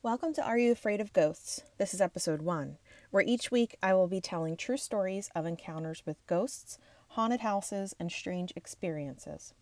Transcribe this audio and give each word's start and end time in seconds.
Welcome 0.00 0.32
to 0.34 0.46
Are 0.46 0.56
You 0.56 0.70
Afraid 0.70 1.00
of 1.00 1.12
Ghosts? 1.12 1.64
This 1.76 1.92
is 1.92 2.00
episode 2.00 2.40
one, 2.40 2.78
where 3.10 3.24
each 3.26 3.50
week 3.50 3.76
I 3.82 3.94
will 3.94 4.06
be 4.06 4.20
telling 4.20 4.56
true 4.56 4.76
stories 4.76 5.28
of 5.34 5.44
encounters 5.44 6.04
with 6.06 6.24
ghosts, 6.28 6.78
haunted 7.08 7.40
houses, 7.40 7.96
and 7.98 8.08
strange 8.12 8.52
experiences. 8.54 9.54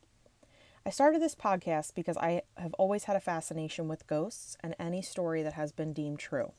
I 0.84 0.90
started 0.90 1.22
this 1.22 1.34
podcast 1.34 1.94
because 1.94 2.18
I 2.18 2.42
have 2.58 2.74
always 2.74 3.04
had 3.04 3.16
a 3.16 3.20
fascination 3.20 3.88
with 3.88 4.06
ghosts 4.06 4.58
and 4.60 4.76
any 4.78 5.00
story 5.00 5.42
that 5.42 5.54
has 5.54 5.72
been 5.72 5.94
deemed 5.94 6.18
true. 6.18 6.52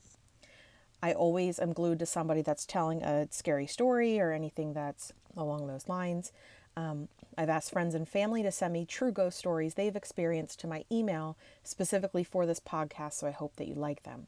I 1.03 1.13
always 1.13 1.59
am 1.59 1.71
glued 1.71 1.99
to 1.99 2.07
somebody 2.07 2.41
that's 2.41 2.65
telling 2.65 3.03
a 3.03 3.27
scary 3.29 3.67
story 3.67 4.19
or 4.19 4.31
anything 4.31 4.73
that's 4.73 5.13
along 5.35 5.67
those 5.67 5.87
lines. 5.87 6.31
Um, 6.77 7.07
I've 7.35 7.49
asked 7.49 7.71
friends 7.71 7.95
and 7.95 8.07
family 8.07 8.43
to 8.43 8.51
send 8.51 8.71
me 8.71 8.85
true 8.85 9.11
ghost 9.11 9.37
stories 9.37 9.73
they've 9.73 9.95
experienced 9.95 10.59
to 10.59 10.67
my 10.67 10.85
email 10.91 11.35
specifically 11.63 12.23
for 12.23 12.45
this 12.45 12.59
podcast, 12.59 13.13
so 13.13 13.27
I 13.27 13.31
hope 13.31 13.55
that 13.55 13.67
you 13.67 13.73
like 13.73 14.03
them. 14.03 14.27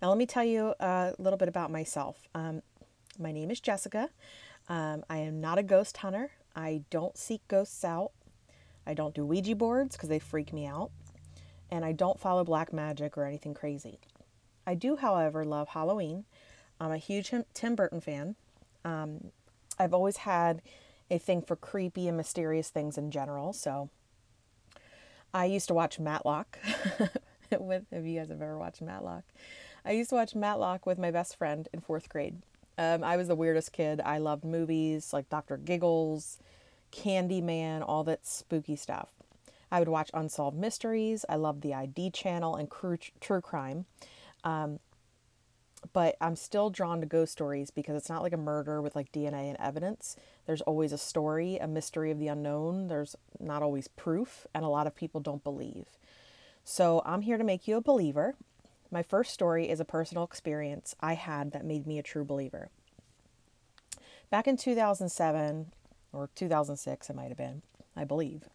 Now, 0.00 0.08
let 0.08 0.16
me 0.18 0.26
tell 0.26 0.44
you 0.44 0.74
a 0.80 1.12
little 1.18 1.36
bit 1.36 1.48
about 1.48 1.70
myself. 1.70 2.26
Um, 2.34 2.62
my 3.18 3.32
name 3.32 3.50
is 3.50 3.60
Jessica. 3.60 4.08
Um, 4.68 5.04
I 5.10 5.18
am 5.18 5.40
not 5.42 5.58
a 5.58 5.62
ghost 5.62 5.98
hunter. 5.98 6.30
I 6.56 6.82
don't 6.88 7.18
seek 7.18 7.46
ghosts 7.48 7.84
out. 7.84 8.12
I 8.86 8.94
don't 8.94 9.14
do 9.14 9.26
Ouija 9.26 9.54
boards 9.54 9.96
because 9.96 10.08
they 10.08 10.18
freak 10.18 10.52
me 10.52 10.66
out. 10.66 10.90
And 11.70 11.84
I 11.84 11.92
don't 11.92 12.18
follow 12.18 12.44
black 12.44 12.72
magic 12.72 13.18
or 13.18 13.24
anything 13.24 13.52
crazy. 13.52 13.98
I 14.66 14.74
do, 14.74 14.96
however, 14.96 15.44
love 15.44 15.68
Halloween. 15.68 16.24
I'm 16.80 16.92
a 16.92 16.98
huge 16.98 17.32
Tim 17.52 17.74
Burton 17.74 18.00
fan. 18.00 18.36
Um, 18.84 19.30
I've 19.78 19.92
always 19.92 20.18
had 20.18 20.62
a 21.10 21.18
thing 21.18 21.42
for 21.42 21.56
creepy 21.56 22.08
and 22.08 22.16
mysterious 22.16 22.70
things 22.70 22.96
in 22.98 23.10
general. 23.10 23.52
So 23.52 23.90
I 25.32 25.46
used 25.46 25.68
to 25.68 25.74
watch 25.74 25.98
Matlock 25.98 26.58
with, 27.58 27.84
if 27.90 28.04
you 28.04 28.18
guys 28.18 28.28
have 28.28 28.40
ever 28.40 28.58
watched 28.58 28.82
Matlock, 28.82 29.24
I 29.84 29.92
used 29.92 30.10
to 30.10 30.16
watch 30.16 30.34
Matlock 30.34 30.86
with 30.86 30.98
my 30.98 31.10
best 31.10 31.36
friend 31.36 31.68
in 31.72 31.80
fourth 31.80 32.08
grade. 32.08 32.36
Um, 32.78 33.04
I 33.04 33.16
was 33.16 33.28
the 33.28 33.36
weirdest 33.36 33.72
kid. 33.72 34.00
I 34.04 34.18
loved 34.18 34.44
movies 34.44 35.12
like 35.12 35.28
Dr. 35.28 35.56
Giggles, 35.56 36.38
Candyman, 36.90 37.84
all 37.86 38.04
that 38.04 38.26
spooky 38.26 38.76
stuff. 38.76 39.10
I 39.70 39.78
would 39.78 39.88
watch 39.88 40.10
Unsolved 40.14 40.56
Mysteries. 40.56 41.24
I 41.28 41.36
loved 41.36 41.62
the 41.62 41.74
ID 41.74 42.10
channel 42.10 42.56
and 42.56 42.70
true 43.20 43.40
crime. 43.40 43.86
Um, 44.44 44.78
but 45.92 46.16
I'm 46.20 46.36
still 46.36 46.70
drawn 46.70 47.00
to 47.00 47.06
ghost 47.06 47.32
stories 47.32 47.70
because 47.70 47.96
it's 47.96 48.08
not 48.08 48.22
like 48.22 48.32
a 48.32 48.38
murder 48.38 48.80
with 48.80 48.96
like 48.96 49.12
DNA 49.12 49.48
and 49.48 49.56
evidence. 49.58 50.16
There's 50.46 50.62
always 50.62 50.92
a 50.92 50.98
story, 50.98 51.56
a 51.58 51.66
mystery 51.66 52.10
of 52.10 52.18
the 52.18 52.28
unknown. 52.28 52.88
There's 52.88 53.16
not 53.38 53.62
always 53.62 53.88
proof, 53.88 54.46
and 54.54 54.64
a 54.64 54.68
lot 54.68 54.86
of 54.86 54.94
people 54.94 55.20
don't 55.20 55.44
believe. 55.44 55.86
So 56.64 57.02
I'm 57.04 57.22
here 57.22 57.38
to 57.38 57.44
make 57.44 57.68
you 57.68 57.76
a 57.76 57.82
believer. 57.82 58.34
My 58.90 59.02
first 59.02 59.32
story 59.32 59.68
is 59.68 59.80
a 59.80 59.84
personal 59.84 60.24
experience 60.24 60.94
I 61.00 61.14
had 61.14 61.52
that 61.52 61.64
made 61.64 61.86
me 61.86 61.98
a 61.98 62.02
true 62.02 62.24
believer. 62.24 62.70
Back 64.30 64.46
in 64.48 64.56
2007 64.56 65.72
or 66.12 66.30
2006, 66.34 67.10
it 67.10 67.16
might 67.16 67.28
have 67.28 67.36
been, 67.36 67.62
I 67.94 68.04
believe. 68.04 68.48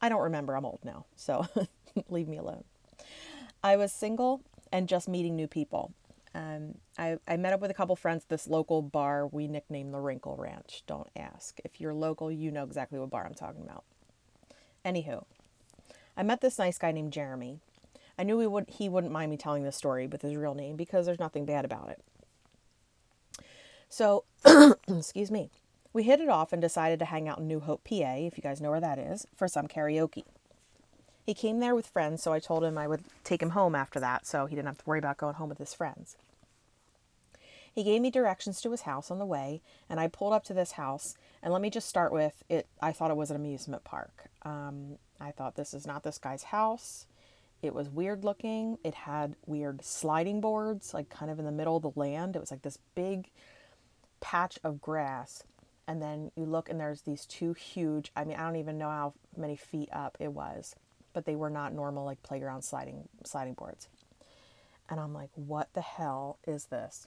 I 0.00 0.08
don't 0.08 0.22
remember, 0.22 0.56
I'm 0.56 0.64
old 0.64 0.80
now, 0.84 1.06
so 1.16 1.46
leave 2.08 2.28
me 2.28 2.38
alone. 2.38 2.64
I 3.62 3.76
was 3.76 3.92
single 3.92 4.42
and 4.72 4.88
just 4.88 5.08
meeting 5.08 5.36
new 5.36 5.46
people. 5.46 5.92
Um, 6.34 6.74
I, 6.98 7.18
I 7.28 7.36
met 7.36 7.52
up 7.52 7.60
with 7.60 7.70
a 7.70 7.74
couple 7.74 7.94
friends 7.94 8.24
this 8.24 8.48
local 8.48 8.82
bar 8.82 9.26
we 9.26 9.46
nicknamed 9.46 9.94
the 9.94 10.00
Wrinkle 10.00 10.36
Ranch. 10.36 10.82
Don't 10.86 11.08
ask. 11.14 11.60
If 11.64 11.80
you're 11.80 11.94
local, 11.94 12.30
you 12.30 12.50
know 12.50 12.64
exactly 12.64 12.98
what 12.98 13.10
bar 13.10 13.24
I'm 13.24 13.34
talking 13.34 13.62
about. 13.62 13.84
Anywho, 14.84 15.24
I 16.16 16.22
met 16.24 16.40
this 16.40 16.58
nice 16.58 16.76
guy 16.76 16.90
named 16.90 17.12
Jeremy. 17.12 17.60
I 18.18 18.24
knew 18.24 18.38
he, 18.40 18.46
would, 18.46 18.66
he 18.68 18.88
wouldn't 18.88 19.12
mind 19.12 19.30
me 19.30 19.36
telling 19.36 19.64
this 19.64 19.76
story 19.76 20.06
with 20.06 20.22
his 20.22 20.36
real 20.36 20.54
name 20.54 20.76
because 20.76 21.06
there's 21.06 21.18
nothing 21.18 21.44
bad 21.44 21.64
about 21.64 21.90
it. 21.90 23.44
So, 23.88 24.24
excuse 24.88 25.30
me, 25.30 25.50
we 25.92 26.02
hit 26.02 26.20
it 26.20 26.28
off 26.28 26.52
and 26.52 26.60
decided 26.60 26.98
to 26.98 27.04
hang 27.04 27.28
out 27.28 27.38
in 27.38 27.46
New 27.46 27.60
Hope, 27.60 27.84
PA, 27.84 28.14
if 28.16 28.36
you 28.36 28.42
guys 28.42 28.60
know 28.60 28.70
where 28.70 28.80
that 28.80 28.98
is, 28.98 29.26
for 29.36 29.46
some 29.46 29.68
karaoke. 29.68 30.24
He 31.24 31.34
came 31.34 31.60
there 31.60 31.74
with 31.74 31.86
friends, 31.86 32.22
so 32.22 32.32
I 32.32 32.38
told 32.38 32.64
him 32.64 32.76
I 32.76 32.86
would 32.86 33.04
take 33.24 33.42
him 33.42 33.50
home 33.50 33.74
after 33.74 33.98
that 34.00 34.26
so 34.26 34.46
he 34.46 34.54
didn't 34.54 34.68
have 34.68 34.78
to 34.78 34.84
worry 34.86 34.98
about 34.98 35.16
going 35.16 35.34
home 35.34 35.48
with 35.48 35.58
his 35.58 35.72
friends. 35.72 36.16
He 37.72 37.82
gave 37.82 38.02
me 38.02 38.10
directions 38.10 38.60
to 38.60 38.70
his 38.70 38.82
house 38.82 39.10
on 39.10 39.18
the 39.18 39.26
way, 39.26 39.60
and 39.88 39.98
I 39.98 40.06
pulled 40.06 40.32
up 40.32 40.44
to 40.44 40.54
this 40.54 40.72
house. 40.72 41.16
And 41.42 41.52
let 41.52 41.60
me 41.60 41.70
just 41.70 41.88
start 41.88 42.12
with 42.12 42.44
it. 42.48 42.66
I 42.80 42.92
thought 42.92 43.10
it 43.10 43.16
was 43.16 43.30
an 43.30 43.36
amusement 43.36 43.84
park. 43.84 44.30
Um, 44.42 44.98
I 45.20 45.32
thought 45.32 45.56
this 45.56 45.74
is 45.74 45.86
not 45.86 46.04
this 46.04 46.18
guy's 46.18 46.44
house. 46.44 47.06
It 47.62 47.74
was 47.74 47.88
weird 47.88 48.24
looking. 48.24 48.78
It 48.84 48.94
had 48.94 49.34
weird 49.46 49.84
sliding 49.84 50.40
boards, 50.40 50.94
like 50.94 51.08
kind 51.08 51.30
of 51.30 51.38
in 51.38 51.46
the 51.46 51.52
middle 51.52 51.76
of 51.76 51.82
the 51.82 51.98
land. 51.98 52.36
It 52.36 52.40
was 52.40 52.50
like 52.50 52.62
this 52.62 52.78
big 52.94 53.30
patch 54.20 54.58
of 54.62 54.80
grass. 54.80 55.42
And 55.88 56.00
then 56.00 56.30
you 56.36 56.44
look, 56.44 56.68
and 56.68 56.78
there's 56.78 57.02
these 57.02 57.26
two 57.26 57.54
huge, 57.54 58.12
I 58.14 58.24
mean, 58.24 58.36
I 58.36 58.44
don't 58.44 58.56
even 58.56 58.78
know 58.78 58.88
how 58.88 59.14
many 59.36 59.56
feet 59.56 59.88
up 59.92 60.16
it 60.20 60.32
was, 60.32 60.76
but 61.14 61.24
they 61.24 61.36
were 61.36 61.48
not 61.48 61.72
normal, 61.72 62.04
like 62.04 62.22
playground 62.22 62.62
sliding, 62.62 63.08
sliding 63.24 63.54
boards. 63.54 63.88
And 64.90 65.00
I'm 65.00 65.14
like, 65.14 65.30
what 65.34 65.72
the 65.72 65.80
hell 65.80 66.38
is 66.46 66.66
this? 66.66 67.06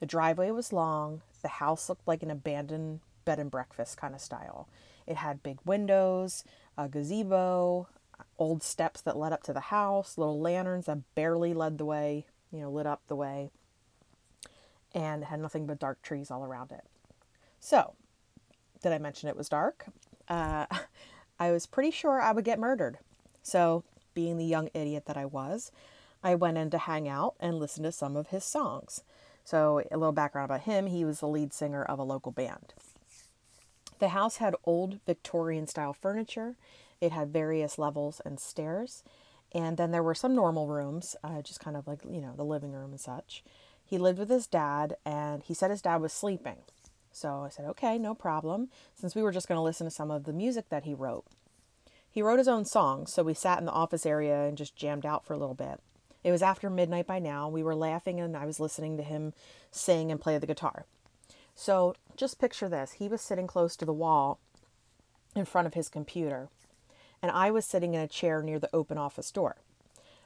The 0.00 0.06
driveway 0.06 0.50
was 0.50 0.72
long. 0.72 1.22
The 1.40 1.48
house 1.48 1.88
looked 1.88 2.06
like 2.06 2.22
an 2.22 2.30
abandoned 2.30 3.00
bed 3.24 3.38
and 3.38 3.50
breakfast 3.50 3.96
kind 3.96 4.14
of 4.14 4.20
style. 4.20 4.68
It 5.06 5.16
had 5.16 5.42
big 5.42 5.58
windows, 5.64 6.44
a 6.76 6.88
gazebo, 6.88 7.88
old 8.38 8.62
steps 8.62 9.00
that 9.02 9.16
led 9.16 9.32
up 9.32 9.42
to 9.44 9.52
the 9.52 9.60
house, 9.60 10.18
little 10.18 10.40
lanterns 10.40 10.86
that 10.86 11.14
barely 11.14 11.54
led 11.54 11.78
the 11.78 11.84
way, 11.84 12.26
you 12.50 12.60
know, 12.60 12.70
lit 12.70 12.86
up 12.86 13.02
the 13.06 13.16
way, 13.16 13.50
and 14.94 15.24
had 15.24 15.40
nothing 15.40 15.66
but 15.66 15.78
dark 15.78 16.02
trees 16.02 16.30
all 16.30 16.44
around 16.44 16.72
it. 16.72 16.84
So, 17.60 17.94
did 18.82 18.92
I 18.92 18.98
mention 18.98 19.28
it 19.28 19.36
was 19.36 19.48
dark? 19.48 19.86
Uh, 20.28 20.66
I 21.38 21.50
was 21.52 21.66
pretty 21.66 21.90
sure 21.90 22.20
I 22.20 22.32
would 22.32 22.44
get 22.44 22.58
murdered. 22.58 22.98
So, 23.42 23.84
being 24.14 24.36
the 24.36 24.44
young 24.44 24.68
idiot 24.74 25.04
that 25.06 25.16
I 25.16 25.24
was, 25.24 25.70
I 26.22 26.34
went 26.34 26.58
in 26.58 26.70
to 26.70 26.78
hang 26.78 27.08
out 27.08 27.34
and 27.40 27.58
listen 27.58 27.82
to 27.84 27.92
some 27.92 28.16
of 28.16 28.28
his 28.28 28.44
songs. 28.44 29.02
So, 29.44 29.82
a 29.90 29.96
little 29.96 30.12
background 30.12 30.50
about 30.50 30.62
him 30.62 30.86
he 30.86 31.04
was 31.04 31.20
the 31.20 31.28
lead 31.28 31.52
singer 31.52 31.82
of 31.82 31.98
a 31.98 32.04
local 32.04 32.32
band. 32.32 32.74
The 33.98 34.08
house 34.08 34.36
had 34.38 34.54
old 34.64 35.00
Victorian 35.06 35.66
style 35.66 35.92
furniture, 35.92 36.56
it 37.00 37.12
had 37.12 37.32
various 37.32 37.78
levels 37.78 38.20
and 38.24 38.38
stairs, 38.38 39.02
and 39.52 39.76
then 39.76 39.90
there 39.90 40.02
were 40.02 40.14
some 40.14 40.34
normal 40.34 40.68
rooms, 40.68 41.16
uh, 41.24 41.42
just 41.42 41.60
kind 41.60 41.76
of 41.76 41.86
like, 41.86 42.00
you 42.08 42.20
know, 42.20 42.34
the 42.36 42.44
living 42.44 42.72
room 42.72 42.90
and 42.90 43.00
such. 43.00 43.42
He 43.84 43.98
lived 43.98 44.18
with 44.18 44.28
his 44.28 44.46
dad, 44.46 44.96
and 45.04 45.42
he 45.42 45.54
said 45.54 45.70
his 45.70 45.82
dad 45.82 46.00
was 46.00 46.12
sleeping. 46.12 46.58
So 47.12 47.42
I 47.44 47.48
said, 47.48 47.64
okay, 47.66 47.98
no 47.98 48.14
problem, 48.14 48.68
since 48.94 49.14
we 49.14 49.22
were 49.22 49.32
just 49.32 49.48
going 49.48 49.58
to 49.58 49.62
listen 49.62 49.86
to 49.86 49.90
some 49.90 50.10
of 50.10 50.24
the 50.24 50.32
music 50.32 50.68
that 50.68 50.84
he 50.84 50.94
wrote. 50.94 51.24
He 52.10 52.22
wrote 52.22 52.38
his 52.38 52.48
own 52.48 52.64
songs, 52.64 53.12
so 53.12 53.22
we 53.22 53.34
sat 53.34 53.60
in 53.60 53.66
the 53.66 53.72
office 53.72 54.04
area 54.04 54.42
and 54.42 54.58
just 54.58 54.74
jammed 54.74 55.06
out 55.06 55.24
for 55.24 55.32
a 55.32 55.38
little 55.38 55.54
bit. 55.54 55.80
It 56.24 56.32
was 56.32 56.42
after 56.42 56.68
midnight 56.68 57.06
by 57.06 57.18
now. 57.18 57.48
We 57.48 57.62
were 57.62 57.74
laughing 57.74 58.20
and 58.20 58.36
I 58.36 58.46
was 58.46 58.60
listening 58.60 58.96
to 58.96 59.02
him 59.02 59.32
sing 59.70 60.10
and 60.10 60.20
play 60.20 60.36
the 60.36 60.46
guitar. 60.46 60.86
So 61.54 61.94
just 62.16 62.40
picture 62.40 62.68
this 62.68 62.92
he 62.92 63.08
was 63.08 63.20
sitting 63.20 63.46
close 63.46 63.76
to 63.76 63.84
the 63.84 63.92
wall 63.92 64.38
in 65.36 65.44
front 65.44 65.66
of 65.66 65.74
his 65.74 65.88
computer, 65.88 66.48
and 67.22 67.30
I 67.30 67.50
was 67.50 67.64
sitting 67.64 67.94
in 67.94 68.00
a 68.00 68.08
chair 68.08 68.42
near 68.42 68.58
the 68.58 68.70
open 68.72 68.98
office 68.98 69.30
door. 69.30 69.56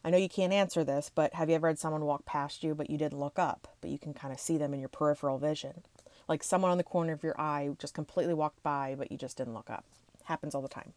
I 0.02 0.10
know 0.10 0.18
you 0.18 0.28
can't 0.28 0.52
answer 0.52 0.84
this, 0.84 1.10
but 1.14 1.34
have 1.34 1.48
you 1.48 1.54
ever 1.54 1.68
had 1.68 1.78
someone 1.78 2.04
walk 2.04 2.24
past 2.24 2.62
you 2.62 2.74
but 2.74 2.90
you 2.90 2.98
didn't 2.98 3.18
look 3.18 3.38
up, 3.38 3.68
but 3.80 3.90
you 3.90 3.98
can 3.98 4.14
kind 4.14 4.32
of 4.32 4.40
see 4.40 4.56
them 4.56 4.74
in 4.74 4.80
your 4.80 4.88
peripheral 4.88 5.38
vision? 5.38 5.82
Like 6.28 6.42
someone 6.42 6.70
on 6.70 6.78
the 6.78 6.84
corner 6.84 7.12
of 7.12 7.22
your 7.22 7.38
eye 7.38 7.70
just 7.78 7.94
completely 7.94 8.34
walked 8.34 8.62
by 8.62 8.94
but 8.96 9.12
you 9.12 9.18
just 9.18 9.36
didn't 9.36 9.54
look 9.54 9.70
up. 9.70 9.84
Happens 10.24 10.54
all 10.54 10.62
the 10.62 10.68
time. 10.68 10.92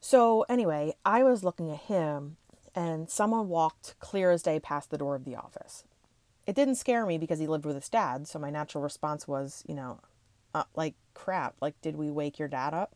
So, 0.00 0.42
anyway, 0.48 0.94
I 1.04 1.22
was 1.22 1.44
looking 1.44 1.70
at 1.70 1.80
him 1.80 2.36
and 2.74 3.10
someone 3.10 3.48
walked 3.48 3.98
clear 3.98 4.30
as 4.30 4.42
day 4.42 4.60
past 4.60 4.90
the 4.90 4.98
door 4.98 5.16
of 5.16 5.24
the 5.24 5.36
office. 5.36 5.84
It 6.46 6.54
didn't 6.54 6.76
scare 6.76 7.04
me 7.04 7.18
because 7.18 7.40
he 7.40 7.46
lived 7.46 7.66
with 7.66 7.74
his 7.74 7.88
dad, 7.88 8.26
so 8.26 8.38
my 8.38 8.50
natural 8.50 8.82
response 8.82 9.26
was, 9.28 9.64
you 9.66 9.74
know, 9.74 10.00
uh, 10.54 10.64
like 10.74 10.94
crap, 11.12 11.56
like 11.60 11.80
did 11.82 11.96
we 11.96 12.10
wake 12.10 12.38
your 12.38 12.48
dad 12.48 12.72
up? 12.72 12.94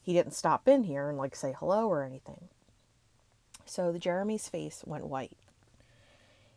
He 0.00 0.12
didn't 0.12 0.34
stop 0.34 0.68
in 0.68 0.84
here 0.84 1.08
and 1.08 1.18
like 1.18 1.34
say 1.34 1.54
hello 1.58 1.88
or 1.88 2.02
anything. 2.02 2.48
So 3.64 3.92
the 3.92 3.98
Jeremy's 3.98 4.48
face 4.48 4.82
went 4.86 5.06
white. 5.06 5.36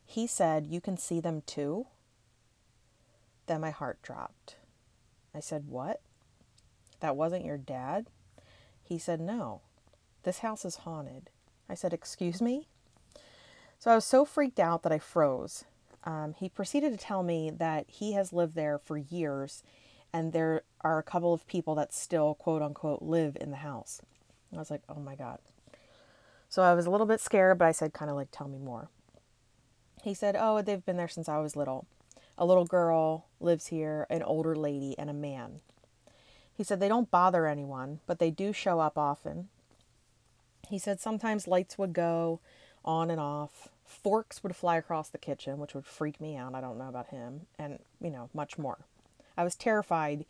He 0.05 0.27
said, 0.27 0.67
"You 0.67 0.79
can 0.81 0.97
see 0.97 1.19
them 1.19 1.41
too?" 1.41 1.87
Then 3.47 3.61
my 3.61 3.71
heart 3.71 4.01
dropped. 4.01 4.55
I 5.33 5.39
said, 5.39 5.67
"What? 5.67 6.01
That 6.99 7.15
wasn't 7.15 7.45
your 7.45 7.57
dad?" 7.57 8.07
He 8.91 8.97
said, 8.97 9.21
"No. 9.21 9.61
This 10.23 10.39
house 10.39 10.65
is 10.65 10.83
haunted." 10.83 11.29
I 11.69 11.75
said, 11.75 11.93
Excuse 11.93 12.41
me? 12.41 12.67
So 13.79 13.89
I 13.89 13.95
was 13.95 14.03
so 14.03 14.25
freaked 14.25 14.59
out 14.59 14.83
that 14.83 14.91
I 14.91 14.99
froze. 14.99 15.63
Um, 16.03 16.35
he 16.37 16.49
proceeded 16.49 16.91
to 16.91 16.97
tell 16.97 17.23
me 17.23 17.49
that 17.49 17.85
he 17.87 18.11
has 18.11 18.33
lived 18.33 18.55
there 18.55 18.77
for 18.77 18.97
years 18.97 19.63
and 20.11 20.33
there 20.33 20.63
are 20.81 20.97
a 20.97 21.03
couple 21.03 21.33
of 21.33 21.47
people 21.47 21.73
that 21.75 21.93
still, 21.93 22.33
quote 22.33 22.61
unquote, 22.61 23.01
live 23.01 23.37
in 23.39 23.51
the 23.51 23.57
house. 23.57 24.01
I 24.53 24.57
was 24.57 24.69
like, 24.69 24.81
Oh 24.89 24.99
my 24.99 25.15
God. 25.15 25.39
So 26.49 26.61
I 26.61 26.73
was 26.73 26.85
a 26.85 26.91
little 26.91 27.07
bit 27.07 27.21
scared, 27.21 27.57
but 27.57 27.69
I 27.69 27.71
said, 27.71 27.93
kind 27.93 28.11
of 28.11 28.17
like, 28.17 28.27
tell 28.29 28.49
me 28.49 28.57
more. 28.57 28.89
He 30.03 30.13
said, 30.13 30.35
oh, 30.37 30.61
they've 30.61 30.85
been 30.85 30.97
there 30.97 31.07
since 31.07 31.29
I 31.29 31.37
was 31.37 31.55
little. 31.55 31.87
A 32.37 32.45
little 32.45 32.65
girl 32.65 33.27
lives 33.39 33.67
here, 33.67 34.05
an 34.09 34.21
older 34.21 34.53
lady, 34.53 34.93
and 34.99 35.09
a 35.09 35.13
man. 35.13 35.61
He 36.55 36.63
said 36.63 36.79
they 36.79 36.87
don't 36.87 37.11
bother 37.11 37.47
anyone, 37.47 37.99
but 38.05 38.19
they 38.19 38.31
do 38.31 38.53
show 38.53 38.79
up 38.79 38.97
often. 38.97 39.49
He 40.69 40.77
said 40.77 40.99
sometimes 40.99 41.47
lights 41.47 41.77
would 41.77 41.93
go 41.93 42.39
on 42.85 43.11
and 43.11 43.19
off, 43.19 43.69
forks 43.85 44.43
would 44.43 44.55
fly 44.55 44.77
across 44.77 45.09
the 45.09 45.17
kitchen, 45.17 45.59
which 45.59 45.73
would 45.73 45.85
freak 45.85 46.21
me 46.21 46.35
out. 46.35 46.55
I 46.55 46.61
don't 46.61 46.77
know 46.77 46.87
about 46.87 47.07
him, 47.07 47.41
and 47.59 47.79
you 47.99 48.09
know, 48.09 48.29
much 48.33 48.57
more. 48.57 48.79
I 49.37 49.43
was 49.43 49.55
terrified, 49.55 50.25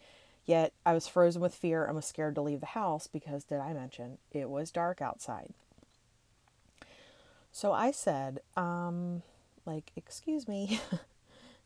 yet 0.46 0.74
I 0.86 0.94
was 0.94 1.08
frozen 1.08 1.42
with 1.42 1.56
fear 1.56 1.86
and 1.86 1.96
was 1.96 2.06
scared 2.06 2.36
to 2.36 2.42
leave 2.42 2.60
the 2.60 2.68
house 2.68 3.08
because, 3.08 3.44
did 3.44 3.60
I 3.60 3.74
mention, 3.74 4.18
it 4.32 4.50
was 4.50 4.72
dark 4.72 5.02
outside. 5.02 5.54
So 7.52 7.74
I 7.74 7.92
said, 7.92 8.40
um, 8.56 9.24
like, 9.66 9.92
excuse 9.96 10.48
me, 10.48 10.80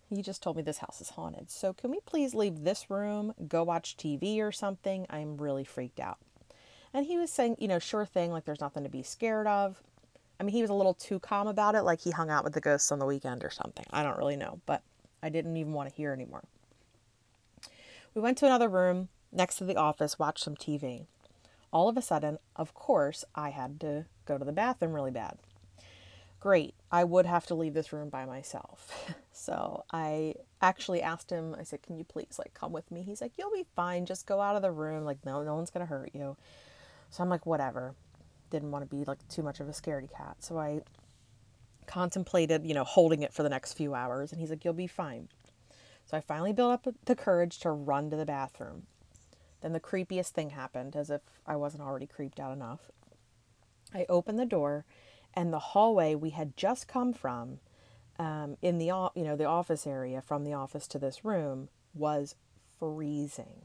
You 0.09 0.21
just 0.21 0.43
told 0.43 0.55
me 0.55 0.61
this 0.61 0.77
house 0.77 1.01
is 1.01 1.09
haunted. 1.09 1.49
So 1.49 1.73
can 1.73 1.89
we 1.89 1.99
please 2.05 2.35
leave 2.35 2.63
this 2.63 2.89
room, 2.89 3.33
go 3.47 3.63
watch 3.63 3.97
TV 3.97 4.39
or 4.39 4.51
something? 4.51 5.05
I'm 5.09 5.37
really 5.37 5.63
freaked 5.63 5.99
out. 5.99 6.19
And 6.93 7.05
he 7.05 7.17
was 7.17 7.31
saying, 7.31 7.57
you 7.59 7.67
know, 7.67 7.79
sure 7.79 8.05
thing, 8.05 8.31
like 8.31 8.45
there's 8.45 8.61
nothing 8.61 8.83
to 8.83 8.89
be 8.89 9.03
scared 9.03 9.47
of. 9.47 9.81
I 10.39 10.43
mean, 10.43 10.53
he 10.53 10.61
was 10.61 10.69
a 10.69 10.75
little 10.75 10.93
too 10.93 11.19
calm 11.19 11.47
about 11.47 11.75
it, 11.75 11.81
like 11.81 12.01
he 12.01 12.11
hung 12.11 12.29
out 12.29 12.43
with 12.43 12.53
the 12.53 12.61
ghosts 12.61 12.91
on 12.91 12.99
the 12.99 13.05
weekend 13.05 13.43
or 13.43 13.49
something. 13.49 13.85
I 13.91 14.03
don't 14.03 14.17
really 14.17 14.35
know, 14.35 14.59
but 14.65 14.81
I 15.23 15.29
didn't 15.29 15.57
even 15.57 15.73
want 15.73 15.89
to 15.89 15.95
hear 15.95 16.13
anymore. 16.13 16.43
We 18.13 18.21
went 18.21 18.37
to 18.39 18.45
another 18.45 18.69
room 18.69 19.09
next 19.31 19.57
to 19.57 19.65
the 19.65 19.75
office, 19.75 20.19
watched 20.19 20.43
some 20.43 20.55
TV. 20.55 21.05
All 21.73 21.89
of 21.89 21.97
a 21.97 22.01
sudden, 22.01 22.37
of 22.55 22.73
course, 22.73 23.25
I 23.33 23.49
had 23.49 23.79
to 23.81 24.05
go 24.25 24.37
to 24.37 24.45
the 24.45 24.51
bathroom 24.51 24.93
really 24.93 25.11
bad 25.11 25.37
great. 26.45 26.75
I 26.91 27.03
would 27.03 27.25
have 27.25 27.47
to 27.47 27.55
leave 27.55 27.73
this 27.73 27.91
room 27.91 28.09
by 28.09 28.25
myself. 28.25 29.15
so 29.45 29.83
I 29.91 30.33
actually 30.59 31.03
asked 31.03 31.29
him, 31.29 31.55
I 31.57 31.63
said, 31.63 31.83
Can 31.83 31.97
you 31.97 32.03
please 32.03 32.39
like 32.39 32.55
come 32.55 32.71
with 32.71 32.89
me? 32.89 33.03
He's 33.03 33.21
like, 33.21 33.33
You'll 33.37 33.51
be 33.51 33.67
fine. 33.75 34.07
Just 34.07 34.25
go 34.25 34.41
out 34.41 34.55
of 34.55 34.63
the 34.63 34.71
room. 34.71 35.05
Like, 35.05 35.23
no, 35.23 35.43
no 35.43 35.53
one's 35.53 35.69
gonna 35.69 35.85
hurt 35.85 36.09
you. 36.15 36.35
So 37.11 37.21
I'm 37.21 37.29
like, 37.29 37.45
whatever. 37.45 37.93
Didn't 38.49 38.71
want 38.71 38.89
to 38.89 38.95
be 38.95 39.03
like 39.05 39.19
too 39.27 39.43
much 39.43 39.59
of 39.59 39.69
a 39.69 39.71
scaredy 39.71 40.11
cat. 40.11 40.37
So 40.39 40.57
I 40.57 40.81
contemplated, 41.85 42.65
you 42.65 42.73
know, 42.73 42.83
holding 42.83 43.21
it 43.21 43.33
for 43.33 43.43
the 43.43 43.49
next 43.49 43.73
few 43.73 43.93
hours. 43.93 44.31
And 44.31 44.41
he's 44.41 44.49
like, 44.49 44.65
You'll 44.65 44.73
be 44.73 44.87
fine. 44.87 45.29
So 46.05 46.17
I 46.17 46.21
finally 46.21 46.53
built 46.53 46.73
up 46.73 46.95
the 47.05 47.15
courage 47.15 47.59
to 47.59 47.69
run 47.69 48.09
to 48.09 48.15
the 48.15 48.25
bathroom. 48.25 48.87
Then 49.61 49.73
the 49.73 49.79
creepiest 49.79 50.29
thing 50.29 50.51
happened, 50.51 50.95
as 50.95 51.11
if 51.11 51.21
I 51.45 51.55
wasn't 51.55 51.83
already 51.83 52.07
creeped 52.07 52.39
out 52.39 52.53
enough. 52.53 52.91
I 53.93 54.07
opened 54.09 54.39
the 54.39 54.45
door 54.45 54.85
and 55.35 55.53
the 55.53 55.59
hallway 55.59 56.15
we 56.15 56.31
had 56.31 56.57
just 56.57 56.87
come 56.87 57.13
from 57.13 57.59
um, 58.17 58.57
in 58.61 58.77
the 58.77 58.87
you 59.15 59.23
know 59.23 59.35
the 59.35 59.45
office 59.45 59.85
area 59.85 60.21
from 60.21 60.43
the 60.43 60.53
office 60.53 60.87
to 60.87 60.99
this 60.99 61.25
room 61.25 61.69
was 61.93 62.35
freezing 62.79 63.63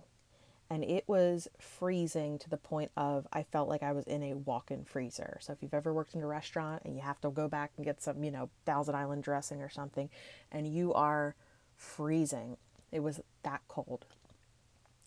and 0.71 0.85
it 0.85 1.05
was 1.09 1.49
freezing 1.59 2.39
to 2.39 2.49
the 2.49 2.57
point 2.57 2.93
of 2.97 3.27
I 3.33 3.43
felt 3.43 3.69
like 3.69 3.83
I 3.83 3.91
was 3.91 4.07
in 4.07 4.23
a 4.23 4.35
walk-in 4.35 4.85
freezer. 4.85 5.39
So 5.41 5.53
if 5.53 5.63
you've 5.63 5.75
ever 5.75 5.93
worked 5.93 6.15
in 6.15 6.23
a 6.23 6.27
restaurant 6.27 6.83
and 6.85 6.95
you 6.95 7.03
have 7.03 7.21
to 7.23 7.31
go 7.31 7.49
back 7.49 7.73
and 7.77 7.85
get 7.85 8.01
some, 8.01 8.23
you 8.23 8.31
know, 8.31 8.51
Thousand 8.65 8.95
Island 8.95 9.25
dressing 9.25 9.61
or 9.61 9.69
something 9.69 10.09
and 10.53 10.73
you 10.73 10.95
are 10.95 11.35
freezing. 11.77 12.57
It 12.93 13.01
was 13.01 13.21
that 13.43 13.63
cold. 13.67 14.07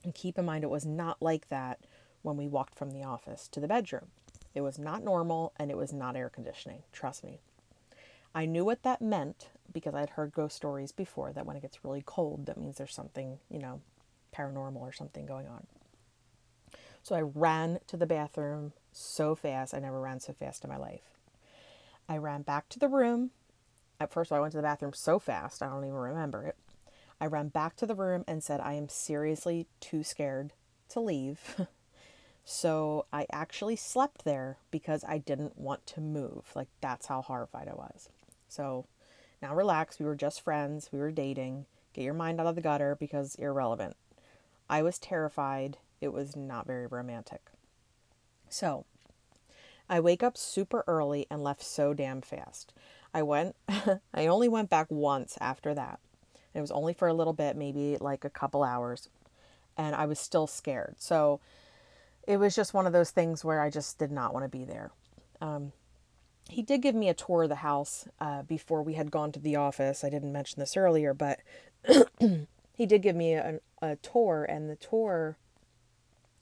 And 0.03 0.13
keep 0.13 0.37
in 0.37 0.43
mind 0.43 0.65
it 0.65 0.69
was 0.69 0.85
not 0.85 1.21
like 1.21 1.47
that 1.47 1.79
when 2.23 2.35
we 2.35 2.49
walked 2.49 2.75
from 2.75 2.91
the 2.91 3.03
office 3.03 3.47
to 3.49 3.61
the 3.61 3.67
bedroom. 3.67 4.07
It 4.53 4.61
was 4.61 4.77
not 4.77 5.01
normal 5.01 5.53
and 5.57 5.71
it 5.71 5.77
was 5.77 5.93
not 5.93 6.17
air 6.17 6.29
conditioning. 6.29 6.83
Trust 6.91 7.23
me. 7.23 7.39
I 8.35 8.45
knew 8.45 8.65
what 8.65 8.83
that 8.83 9.01
meant 9.01 9.49
because 9.71 9.93
I'd 9.93 10.11
heard 10.11 10.33
ghost 10.33 10.55
stories 10.55 10.91
before 10.91 11.31
that 11.33 11.45
when 11.45 11.55
it 11.55 11.61
gets 11.61 11.83
really 11.83 12.03
cold, 12.05 12.45
that 12.47 12.57
means 12.57 12.77
there's 12.77 12.93
something, 12.93 13.39
you 13.49 13.59
know, 13.59 13.81
paranormal 14.35 14.81
or 14.81 14.91
something 14.91 15.25
going 15.25 15.47
on. 15.47 15.67
So 17.03 17.15
I 17.15 17.21
ran 17.21 17.79
to 17.87 17.97
the 17.97 18.05
bathroom 18.05 18.73
so 18.91 19.35
fast. 19.35 19.73
I 19.73 19.79
never 19.79 19.99
ran 19.99 20.19
so 20.19 20.33
fast 20.33 20.63
in 20.63 20.69
my 20.69 20.77
life. 20.77 21.19
I 22.09 22.17
ran 22.17 22.41
back 22.41 22.69
to 22.69 22.79
the 22.79 22.87
room. 22.87 23.31
At 23.99 24.11
first, 24.11 24.31
I 24.31 24.39
went 24.39 24.51
to 24.51 24.57
the 24.57 24.63
bathroom 24.63 24.93
so 24.93 25.19
fast, 25.19 25.61
I 25.61 25.67
don't 25.67 25.85
even 25.85 25.93
remember 25.93 26.45
it. 26.45 26.57
I 27.21 27.27
ran 27.27 27.49
back 27.49 27.75
to 27.77 27.85
the 27.85 27.95
room 27.95 28.23
and 28.27 28.43
said, 28.43 28.59
I 28.59 28.73
am 28.73 28.89
seriously 28.89 29.67
too 29.79 30.03
scared 30.03 30.53
to 30.89 30.99
leave. 30.99 31.55
So 32.45 33.05
I 33.13 33.25
actually 33.31 33.75
slept 33.75 34.25
there 34.25 34.57
because 34.69 35.03
I 35.07 35.17
didn't 35.17 35.57
want 35.57 35.85
to 35.87 36.01
move. 36.01 36.51
Like, 36.55 36.67
that's 36.81 37.05
how 37.05 37.21
horrified 37.21 37.67
I 37.69 37.73
was. 37.73 38.09
So 38.53 38.85
now 39.41 39.55
relax. 39.55 39.99
We 39.99 40.05
were 40.05 40.15
just 40.15 40.41
friends. 40.41 40.89
We 40.91 40.99
were 40.99 41.11
dating. 41.11 41.65
Get 41.93 42.03
your 42.03 42.13
mind 42.13 42.39
out 42.39 42.47
of 42.47 42.55
the 42.55 42.61
gutter 42.61 42.95
because 42.95 43.35
irrelevant. 43.35 43.95
I 44.69 44.81
was 44.83 44.99
terrified. 44.99 45.77
It 46.01 46.13
was 46.13 46.35
not 46.35 46.67
very 46.67 46.87
romantic. 46.87 47.41
So 48.49 48.85
I 49.89 49.99
wake 49.99 50.23
up 50.23 50.37
super 50.37 50.83
early 50.87 51.25
and 51.29 51.43
left 51.43 51.63
so 51.63 51.93
damn 51.93 52.21
fast. 52.21 52.73
I 53.13 53.23
went, 53.23 53.55
I 54.13 54.27
only 54.27 54.47
went 54.47 54.69
back 54.69 54.87
once 54.89 55.37
after 55.41 55.73
that. 55.73 55.99
It 56.53 56.61
was 56.61 56.71
only 56.71 56.93
for 56.93 57.07
a 57.07 57.13
little 57.13 57.33
bit, 57.33 57.55
maybe 57.55 57.97
like 57.99 58.23
a 58.23 58.29
couple 58.29 58.63
hours. 58.63 59.09
And 59.75 59.95
I 59.95 60.05
was 60.05 60.19
still 60.19 60.45
scared. 60.45 60.95
So 60.99 61.39
it 62.27 62.37
was 62.37 62.55
just 62.55 62.73
one 62.73 62.85
of 62.85 62.93
those 62.93 63.09
things 63.09 63.43
where 63.43 63.61
I 63.61 63.71
just 63.71 63.97
did 63.97 64.11
not 64.11 64.33
want 64.33 64.45
to 64.45 64.49
be 64.49 64.63
there. 64.63 64.91
Um, 65.41 65.73
he 66.49 66.61
did 66.61 66.81
give 66.81 66.95
me 66.95 67.09
a 67.09 67.13
tour 67.13 67.43
of 67.43 67.49
the 67.49 67.55
house 67.55 68.07
uh, 68.19 68.43
before 68.43 68.83
we 68.83 68.93
had 68.93 69.11
gone 69.11 69.31
to 69.31 69.39
the 69.39 69.55
office. 69.55 70.03
I 70.03 70.09
didn't 70.09 70.31
mention 70.31 70.59
this 70.59 70.77
earlier, 70.77 71.13
but 71.13 71.39
he 72.19 72.85
did 72.85 73.01
give 73.01 73.15
me 73.15 73.33
a, 73.33 73.59
a, 73.81 73.95
tour, 73.97 74.45
and 74.47 74.69
the 74.69 74.75
tour 74.75 75.37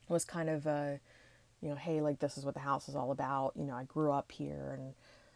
was 0.08 0.26
kind 0.26 0.50
of 0.50 0.66
a, 0.66 1.00
you 1.62 1.70
know, 1.70 1.76
hey, 1.76 2.02
like 2.02 2.20
this 2.20 2.38
is 2.38 2.46
what 2.46 2.56
the 2.56 2.62
house 2.62 2.90
is 2.90 2.96
all 2.96 3.12
about. 3.12 3.54
You 3.56 3.66
know, 3.66 3.76
I 3.76 3.84
grew 3.84 4.12
up 4.12 4.32
here, 4.32 4.76
and 4.78 4.94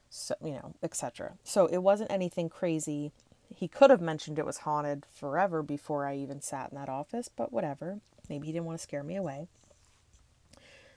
so 0.09 0.35
you 0.43 0.53
know, 0.53 0.73
etc. 0.83 1.33
So 1.43 1.67
it 1.67 1.77
wasn't 1.77 2.11
anything 2.11 2.49
crazy. 2.49 3.11
He 3.47 3.67
could 3.67 3.91
have 3.91 4.01
mentioned 4.01 4.39
it 4.39 4.45
was 4.45 4.59
haunted 4.59 5.05
forever 5.11 5.61
before 5.61 6.05
I 6.05 6.17
even 6.17 6.41
sat 6.41 6.71
in 6.71 6.77
that 6.77 6.89
office, 6.89 7.29
but 7.29 7.53
whatever. 7.53 7.99
Maybe 8.27 8.47
he 8.47 8.53
didn't 8.53 8.65
want 8.65 8.79
to 8.79 8.83
scare 8.83 9.03
me 9.03 9.15
away. 9.15 9.47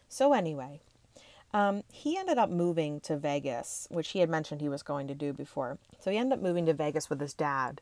So, 0.08 0.32
anyway, 0.32 0.80
um, 1.54 1.82
he 1.92 2.16
ended 2.16 2.38
up 2.38 2.50
moving 2.50 3.00
to 3.00 3.16
Vegas, 3.16 3.88
which 3.90 4.10
he 4.10 4.20
had 4.20 4.28
mentioned 4.28 4.60
he 4.60 4.68
was 4.68 4.82
going 4.82 5.08
to 5.08 5.14
do 5.14 5.32
before. 5.32 5.78
So, 5.98 6.10
he 6.10 6.18
ended 6.18 6.38
up 6.38 6.42
moving 6.42 6.66
to 6.66 6.74
Vegas 6.74 7.08
with 7.08 7.20
his 7.20 7.34
dad. 7.34 7.80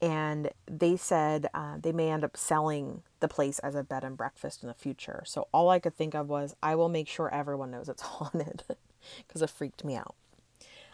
And 0.00 0.50
they 0.66 0.96
said 0.96 1.48
uh, 1.54 1.76
they 1.80 1.92
may 1.92 2.10
end 2.10 2.24
up 2.24 2.36
selling 2.36 3.02
the 3.20 3.28
place 3.28 3.60
as 3.60 3.76
a 3.76 3.84
bed 3.84 4.02
and 4.02 4.16
breakfast 4.16 4.62
in 4.62 4.68
the 4.68 4.74
future. 4.74 5.22
So, 5.26 5.46
all 5.52 5.68
I 5.70 5.78
could 5.78 5.96
think 5.96 6.14
of 6.14 6.28
was, 6.28 6.56
I 6.62 6.74
will 6.74 6.88
make 6.88 7.06
sure 7.06 7.32
everyone 7.32 7.70
knows 7.70 7.88
it's 7.88 8.02
haunted 8.02 8.64
because 9.26 9.42
it 9.42 9.50
freaked 9.50 9.84
me 9.84 9.94
out. 9.94 10.16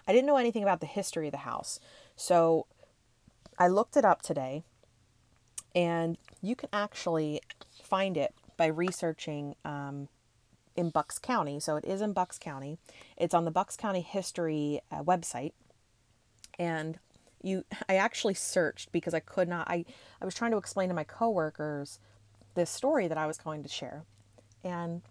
I 0.07 0.13
didn't 0.13 0.27
know 0.27 0.37
anything 0.37 0.63
about 0.63 0.81
the 0.81 0.87
history 0.87 1.29
of 1.29 1.33
the 1.33 1.39
house. 1.39 1.81
So, 2.17 2.67
I 3.59 3.69
looked 3.69 3.97
it 3.97 4.05
up 4.05 4.23
today, 4.23 4.63
and 5.75 6.19
you 6.43 6.55
can 6.55 6.69
actually 6.73 7.41
find 7.83 8.17
it 8.17 8.35
by 8.57 8.67
researching 8.67 9.55
um, 9.65 10.09
in 10.79 10.91
Bucks 10.91 11.19
County. 11.19 11.59
So 11.59 11.75
it 11.75 11.85
is 11.85 12.01
in 12.01 12.13
Bucks 12.13 12.39
County. 12.39 12.79
It's 13.17 13.35
on 13.35 13.45
the 13.45 13.51
Bucks 13.51 13.77
County 13.77 14.01
History 14.01 14.81
uh, 14.93 15.03
website. 15.03 15.53
And 16.57 17.01
you 17.43 17.65
I 17.89 17.97
actually 17.97 18.35
searched 18.35 18.93
because 18.93 19.13
I 19.13 19.21
could 19.21 19.49
not 19.49 19.69
I 19.69 19.85
I 20.23 20.25
was 20.25 20.35
trying 20.35 20.53
to 20.53 20.57
explain 20.57 20.89
to 20.89 20.95
my 20.95 21.05
coworkers 21.05 21.99
this 22.55 22.71
story 22.71 23.09
that 23.09 23.19
I 23.19 23.27
was 23.27 23.39
going 23.39 23.65
to 23.65 23.69
share. 23.69 24.05
And 24.63 25.03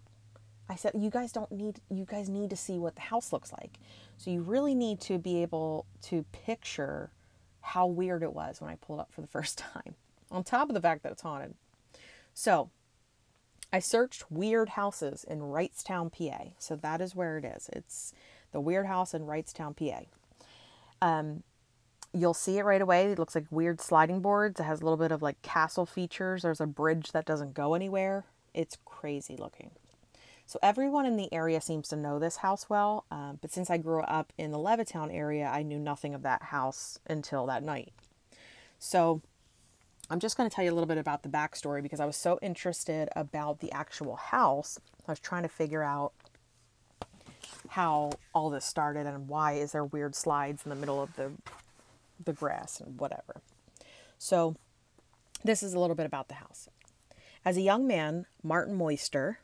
I 0.70 0.74
said 0.74 0.92
you 0.94 1.10
guys 1.10 1.32
don't 1.32 1.52
need 1.52 1.80
you 1.90 2.06
guys 2.06 2.30
need 2.30 2.48
to 2.48 2.56
see 2.56 2.78
what 2.78 2.94
the 2.94 3.02
house 3.02 3.30
looks 3.30 3.52
like. 3.52 3.78
So 4.16 4.30
you 4.30 4.40
really 4.40 4.74
need 4.74 5.02
to 5.02 5.18
be 5.18 5.42
able 5.42 5.84
to 6.04 6.24
picture 6.32 7.10
how 7.60 7.86
weird 7.86 8.22
it 8.22 8.32
was 8.32 8.62
when 8.62 8.70
I 8.70 8.76
pulled 8.76 9.00
up 9.00 9.12
for 9.12 9.20
the 9.20 9.26
first 9.36 9.58
time. 9.58 9.96
On 10.30 10.42
top 10.42 10.70
of 10.70 10.74
the 10.74 10.80
fact 10.80 11.02
that 11.02 11.12
it's 11.12 11.22
haunted. 11.22 11.54
So, 12.34 12.70
I 13.72 13.80
searched 13.80 14.30
weird 14.30 14.70
houses 14.70 15.24
in 15.24 15.40
Wrightstown, 15.40 16.10
PA. 16.12 16.52
So 16.58 16.76
that 16.76 17.00
is 17.00 17.14
where 17.14 17.38
it 17.38 17.44
is. 17.44 17.68
It's 17.72 18.14
the 18.52 18.60
weird 18.60 18.86
house 18.86 19.12
in 19.12 19.22
Wrightstown, 19.22 19.76
PA. 19.76 20.04
Um, 21.02 21.42
you'll 22.12 22.34
see 22.34 22.58
it 22.58 22.64
right 22.64 22.80
away. 22.80 23.12
It 23.12 23.18
looks 23.18 23.34
like 23.34 23.44
weird 23.50 23.80
sliding 23.80 24.20
boards. 24.20 24.58
It 24.58 24.64
has 24.64 24.80
a 24.80 24.84
little 24.84 24.96
bit 24.96 25.12
of 25.12 25.20
like 25.20 25.40
castle 25.42 25.84
features. 25.84 26.42
There's 26.42 26.60
a 26.60 26.66
bridge 26.66 27.12
that 27.12 27.26
doesn't 27.26 27.54
go 27.54 27.74
anywhere. 27.74 28.24
It's 28.54 28.78
crazy 28.84 29.36
looking. 29.36 29.70
So 30.46 30.58
everyone 30.62 31.04
in 31.04 31.16
the 31.16 31.30
area 31.30 31.60
seems 31.60 31.88
to 31.88 31.96
know 31.96 32.18
this 32.18 32.36
house 32.36 32.70
well. 32.70 33.04
Um, 33.10 33.38
but 33.42 33.52
since 33.52 33.68
I 33.68 33.76
grew 33.76 34.00
up 34.00 34.32
in 34.38 34.50
the 34.50 34.58
Levittown 34.58 35.14
area, 35.14 35.46
I 35.46 35.62
knew 35.62 35.78
nothing 35.78 36.14
of 36.14 36.22
that 36.22 36.44
house 36.44 36.98
until 37.06 37.44
that 37.46 37.62
night. 37.62 37.92
So 38.78 39.20
I'm 40.10 40.20
just 40.20 40.36
going 40.36 40.48
to 40.48 40.54
tell 40.54 40.64
you 40.64 40.72
a 40.72 40.74
little 40.74 40.86
bit 40.86 40.98
about 40.98 41.22
the 41.22 41.28
backstory 41.28 41.82
because 41.82 42.00
I 42.00 42.06
was 42.06 42.16
so 42.16 42.38
interested 42.40 43.08
about 43.14 43.60
the 43.60 43.70
actual 43.72 44.16
house. 44.16 44.80
I 45.06 45.12
was 45.12 45.20
trying 45.20 45.42
to 45.42 45.48
figure 45.48 45.82
out 45.82 46.12
how 47.70 48.12
all 48.34 48.48
this 48.48 48.64
started 48.64 49.06
and 49.06 49.28
why 49.28 49.52
is 49.52 49.72
there 49.72 49.84
weird 49.84 50.14
slides 50.14 50.62
in 50.64 50.70
the 50.70 50.76
middle 50.76 51.02
of 51.02 51.14
the 51.16 51.32
the 52.24 52.32
grass 52.32 52.80
and 52.80 52.98
whatever. 52.98 53.40
So 54.18 54.56
this 55.44 55.62
is 55.62 55.74
a 55.74 55.78
little 55.78 55.94
bit 55.94 56.06
about 56.06 56.28
the 56.28 56.34
house. 56.34 56.68
As 57.44 57.56
a 57.56 57.62
young 57.62 57.86
man, 57.86 58.26
Martin 58.42 58.74
Moister 58.74 59.38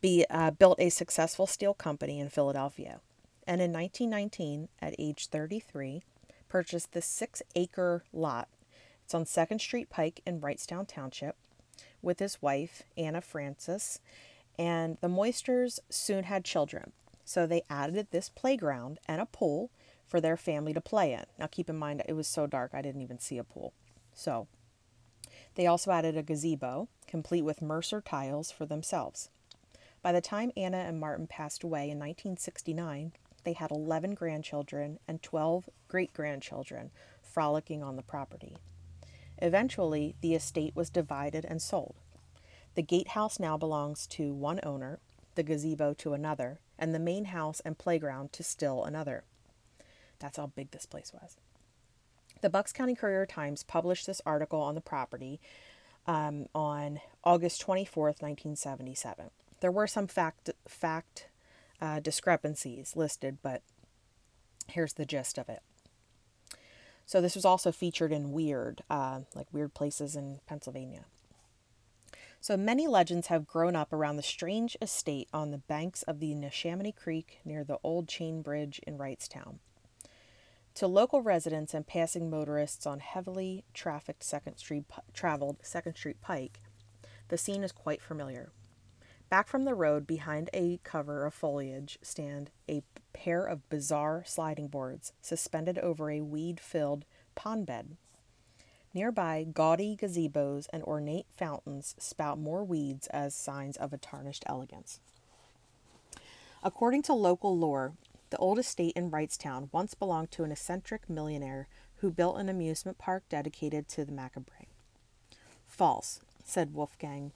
be, 0.00 0.24
uh, 0.30 0.50
built 0.50 0.80
a 0.80 0.90
successful 0.90 1.46
steel 1.46 1.74
company 1.74 2.18
in 2.18 2.28
Philadelphia, 2.28 3.00
and 3.46 3.60
in 3.60 3.72
1919, 3.72 4.68
at 4.80 4.94
age 4.98 5.28
33, 5.28 6.02
purchased 6.48 6.92
the 6.92 7.02
six-acre 7.02 8.04
lot. 8.12 8.48
It's 9.08 9.14
on 9.14 9.24
Second 9.24 9.60
Street 9.60 9.88
Pike 9.88 10.20
in 10.26 10.42
Wrightstown 10.42 10.86
Township, 10.86 11.34
with 12.02 12.18
his 12.18 12.42
wife 12.42 12.82
Anna 12.94 13.22
Francis, 13.22 14.00
and 14.58 14.98
the 15.00 15.08
Moisters 15.08 15.80
soon 15.88 16.24
had 16.24 16.44
children. 16.44 16.92
So 17.24 17.46
they 17.46 17.62
added 17.70 18.08
this 18.10 18.28
playground 18.28 18.98
and 19.08 19.22
a 19.22 19.24
pool 19.24 19.70
for 20.06 20.20
their 20.20 20.36
family 20.36 20.74
to 20.74 20.82
play 20.82 21.14
in. 21.14 21.24
Now, 21.38 21.46
keep 21.46 21.70
in 21.70 21.78
mind, 21.78 22.02
it 22.06 22.12
was 22.12 22.28
so 22.28 22.46
dark 22.46 22.72
I 22.74 22.82
didn't 22.82 23.00
even 23.00 23.18
see 23.18 23.38
a 23.38 23.44
pool. 23.44 23.72
So 24.12 24.46
they 25.54 25.66
also 25.66 25.90
added 25.90 26.18
a 26.18 26.22
gazebo, 26.22 26.88
complete 27.06 27.46
with 27.46 27.62
Mercer 27.62 28.02
tiles 28.02 28.50
for 28.50 28.66
themselves. 28.66 29.30
By 30.02 30.12
the 30.12 30.20
time 30.20 30.52
Anna 30.54 30.80
and 30.80 31.00
Martin 31.00 31.26
passed 31.26 31.64
away 31.64 31.84
in 31.84 31.98
1969, 31.98 33.12
they 33.44 33.54
had 33.54 33.70
11 33.70 34.12
grandchildren 34.12 34.98
and 35.08 35.22
12 35.22 35.70
great 35.88 36.12
grandchildren 36.12 36.90
frolicking 37.22 37.82
on 37.82 37.96
the 37.96 38.02
property. 38.02 38.58
Eventually, 39.40 40.16
the 40.20 40.34
estate 40.34 40.74
was 40.74 40.90
divided 40.90 41.44
and 41.44 41.62
sold. 41.62 41.94
The 42.74 42.82
gatehouse 42.82 43.40
now 43.40 43.56
belongs 43.56 44.06
to 44.08 44.32
one 44.32 44.60
owner, 44.62 45.00
the 45.34 45.42
gazebo 45.42 45.94
to 45.94 46.12
another, 46.12 46.60
and 46.78 46.94
the 46.94 46.98
main 46.98 47.26
house 47.26 47.60
and 47.64 47.78
playground 47.78 48.32
to 48.32 48.42
still 48.42 48.84
another. 48.84 49.24
That's 50.18 50.36
how 50.36 50.46
big 50.46 50.70
this 50.70 50.86
place 50.86 51.12
was. 51.12 51.36
The 52.40 52.50
Bucks 52.50 52.72
County 52.72 52.94
Courier 52.94 53.26
Times 53.26 53.62
published 53.62 54.06
this 54.06 54.20
article 54.24 54.60
on 54.60 54.74
the 54.74 54.80
property 54.80 55.40
um, 56.06 56.46
on 56.54 57.00
August 57.24 57.64
24th, 57.66 58.22
1977. 58.22 59.30
There 59.60 59.72
were 59.72 59.86
some 59.86 60.06
fact 60.06 60.50
fact 60.66 61.28
uh, 61.80 62.00
discrepancies 62.00 62.94
listed, 62.96 63.38
but 63.42 63.62
here's 64.68 64.94
the 64.94 65.04
gist 65.04 65.38
of 65.38 65.48
it. 65.48 65.62
So 67.08 67.22
this 67.22 67.34
was 67.34 67.46
also 67.46 67.72
featured 67.72 68.12
in 68.12 68.32
Weird, 68.32 68.82
uh, 68.90 69.20
like 69.34 69.46
Weird 69.50 69.72
Places 69.72 70.14
in 70.14 70.40
Pennsylvania. 70.46 71.06
So 72.38 72.54
many 72.54 72.86
legends 72.86 73.28
have 73.28 73.46
grown 73.46 73.74
up 73.74 73.94
around 73.94 74.16
the 74.16 74.22
strange 74.22 74.76
estate 74.82 75.26
on 75.32 75.50
the 75.50 75.56
banks 75.56 76.02
of 76.02 76.20
the 76.20 76.34
Neshaminy 76.34 76.94
Creek 76.94 77.38
near 77.46 77.64
the 77.64 77.78
old 77.82 78.08
chain 78.08 78.42
bridge 78.42 78.78
in 78.86 78.98
Wrightstown. 78.98 79.60
To 80.74 80.86
local 80.86 81.22
residents 81.22 81.72
and 81.72 81.86
passing 81.86 82.28
motorists 82.28 82.84
on 82.86 83.00
heavily 83.00 83.64
trafficked 83.72 84.22
Second 84.22 84.58
Street 84.58 84.84
traveled 85.14 85.56
Second 85.62 85.94
Street 85.94 86.20
Pike, 86.20 86.60
the 87.28 87.38
scene 87.38 87.64
is 87.64 87.72
quite 87.72 88.02
familiar. 88.02 88.50
Back 89.30 89.46
from 89.46 89.64
the 89.64 89.74
road, 89.74 90.06
behind 90.06 90.48
a 90.54 90.80
cover 90.84 91.26
of 91.26 91.34
foliage, 91.34 91.98
stand 92.00 92.50
a 92.68 92.82
pair 93.12 93.44
of 93.44 93.68
bizarre 93.68 94.24
sliding 94.26 94.68
boards 94.68 95.12
suspended 95.20 95.78
over 95.78 96.10
a 96.10 96.22
weed-filled 96.22 97.04
pond 97.34 97.66
bed. 97.66 97.96
Nearby, 98.94 99.44
gaudy 99.44 99.96
gazebos 99.96 100.66
and 100.72 100.82
ornate 100.82 101.26
fountains 101.36 101.94
spout 101.98 102.38
more 102.38 102.64
weeds 102.64 103.06
as 103.08 103.34
signs 103.34 103.76
of 103.76 103.92
a 103.92 103.98
tarnished 103.98 104.44
elegance. 104.46 105.00
According 106.62 107.02
to 107.02 107.12
local 107.12 107.56
lore, 107.56 107.92
the 108.30 108.38
old 108.38 108.58
estate 108.58 108.94
in 108.96 109.10
Wrightstown 109.10 109.68
once 109.72 109.92
belonged 109.94 110.30
to 110.32 110.44
an 110.44 110.52
eccentric 110.52 111.08
millionaire 111.08 111.68
who 111.96 112.10
built 112.10 112.38
an 112.38 112.48
amusement 112.48 112.96
park 112.96 113.24
dedicated 113.28 113.88
to 113.88 114.06
the 114.06 114.12
macabre. 114.12 114.66
False, 115.66 116.20
said 116.44 116.74
Wolfgang 116.74 117.32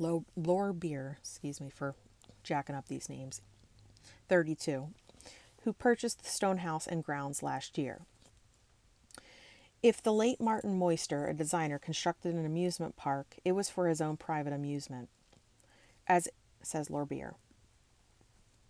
Lorbeer, 0.00 1.16
excuse 1.18 1.60
me 1.60 1.70
for 1.70 1.94
jacking 2.42 2.74
up 2.74 2.88
these 2.88 3.08
names, 3.08 3.42
32, 4.28 4.88
who 5.64 5.72
purchased 5.72 6.22
the 6.22 6.30
stone 6.30 6.58
house 6.58 6.86
and 6.86 7.04
grounds 7.04 7.42
last 7.42 7.76
year. 7.76 8.00
If 9.82 10.02
the 10.02 10.12
late 10.12 10.40
Martin 10.40 10.78
Moister, 10.78 11.26
a 11.26 11.34
designer, 11.34 11.78
constructed 11.78 12.34
an 12.34 12.44
amusement 12.44 12.96
park, 12.96 13.36
it 13.44 13.52
was 13.52 13.70
for 13.70 13.88
his 13.88 14.00
own 14.00 14.16
private 14.16 14.52
amusement. 14.52 15.08
As 16.06 16.28
says 16.62 16.88
Lorbeer. 16.88 17.34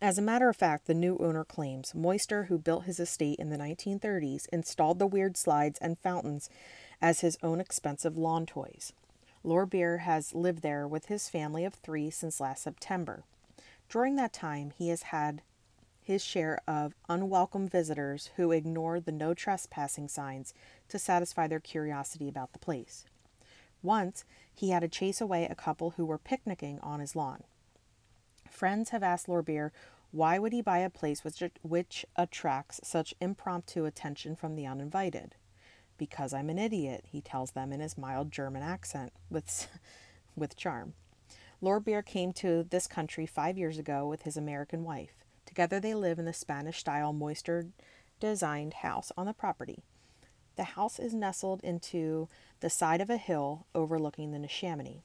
As 0.02 0.18
a 0.18 0.22
matter 0.22 0.48
of 0.48 0.56
fact, 0.56 0.86
the 0.86 0.94
new 0.94 1.18
owner 1.18 1.44
claims 1.44 1.94
Moister, 1.94 2.44
who 2.44 2.58
built 2.58 2.84
his 2.84 2.98
estate 2.98 3.38
in 3.38 3.50
the 3.50 3.58
1930s, 3.58 4.46
installed 4.52 4.98
the 4.98 5.06
weird 5.06 5.36
slides 5.36 5.78
and 5.82 5.98
fountains 5.98 6.48
as 7.02 7.20
his 7.20 7.36
own 7.42 7.60
expensive 7.60 8.16
lawn 8.16 8.46
toys. 8.46 8.92
Lorbeer 9.44 10.00
has 10.00 10.34
lived 10.34 10.62
there 10.62 10.86
with 10.86 11.06
his 11.06 11.28
family 11.28 11.64
of 11.64 11.74
three 11.74 12.10
since 12.10 12.40
last 12.40 12.62
September. 12.62 13.24
During 13.88 14.16
that 14.16 14.32
time, 14.32 14.72
he 14.76 14.88
has 14.88 15.04
had 15.04 15.42
his 16.02 16.24
share 16.24 16.60
of 16.66 16.94
unwelcome 17.08 17.68
visitors 17.68 18.30
who 18.36 18.52
ignored 18.52 19.04
the 19.04 19.12
no 19.12 19.32
trespassing 19.34 20.08
signs 20.08 20.52
to 20.88 20.98
satisfy 20.98 21.46
their 21.46 21.60
curiosity 21.60 22.28
about 22.28 22.52
the 22.52 22.58
place. 22.58 23.04
Once, 23.82 24.24
he 24.52 24.70
had 24.70 24.80
to 24.80 24.88
chase 24.88 25.20
away 25.20 25.46
a 25.46 25.54
couple 25.54 25.90
who 25.90 26.04
were 26.04 26.18
picnicking 26.18 26.78
on 26.80 27.00
his 27.00 27.16
lawn. 27.16 27.42
Friends 28.48 28.90
have 28.90 29.02
asked 29.02 29.28
Lorbeer 29.28 29.70
why 30.10 30.38
would 30.38 30.52
he 30.52 30.60
buy 30.60 30.78
a 30.78 30.90
place 30.90 31.22
which, 31.22 31.42
which 31.62 32.04
attracts 32.16 32.80
such 32.82 33.14
impromptu 33.20 33.84
attention 33.84 34.34
from 34.34 34.56
the 34.56 34.66
uninvited. 34.66 35.36
Because 36.00 36.32
I'm 36.32 36.48
an 36.48 36.58
idiot, 36.58 37.04
he 37.12 37.20
tells 37.20 37.50
them 37.50 37.74
in 37.74 37.80
his 37.80 37.98
mild 37.98 38.32
German 38.32 38.62
accent 38.62 39.12
with, 39.28 39.68
with 40.34 40.56
charm. 40.56 40.94
Lorbeer 41.62 42.02
came 42.02 42.32
to 42.32 42.62
this 42.62 42.86
country 42.86 43.26
five 43.26 43.58
years 43.58 43.76
ago 43.76 44.08
with 44.08 44.22
his 44.22 44.38
American 44.38 44.82
wife. 44.82 45.12
Together 45.44 45.78
they 45.78 45.92
live 45.92 46.18
in 46.18 46.24
the 46.24 46.32
Spanish 46.32 46.78
style 46.78 47.12
Moister 47.12 47.66
designed 48.18 48.72
house 48.80 49.12
on 49.14 49.26
the 49.26 49.34
property. 49.34 49.82
The 50.56 50.64
house 50.64 50.98
is 50.98 51.12
nestled 51.12 51.60
into 51.62 52.28
the 52.60 52.70
side 52.70 53.02
of 53.02 53.10
a 53.10 53.18
hill 53.18 53.66
overlooking 53.74 54.32
the 54.32 54.38
Neshaminy. 54.38 55.02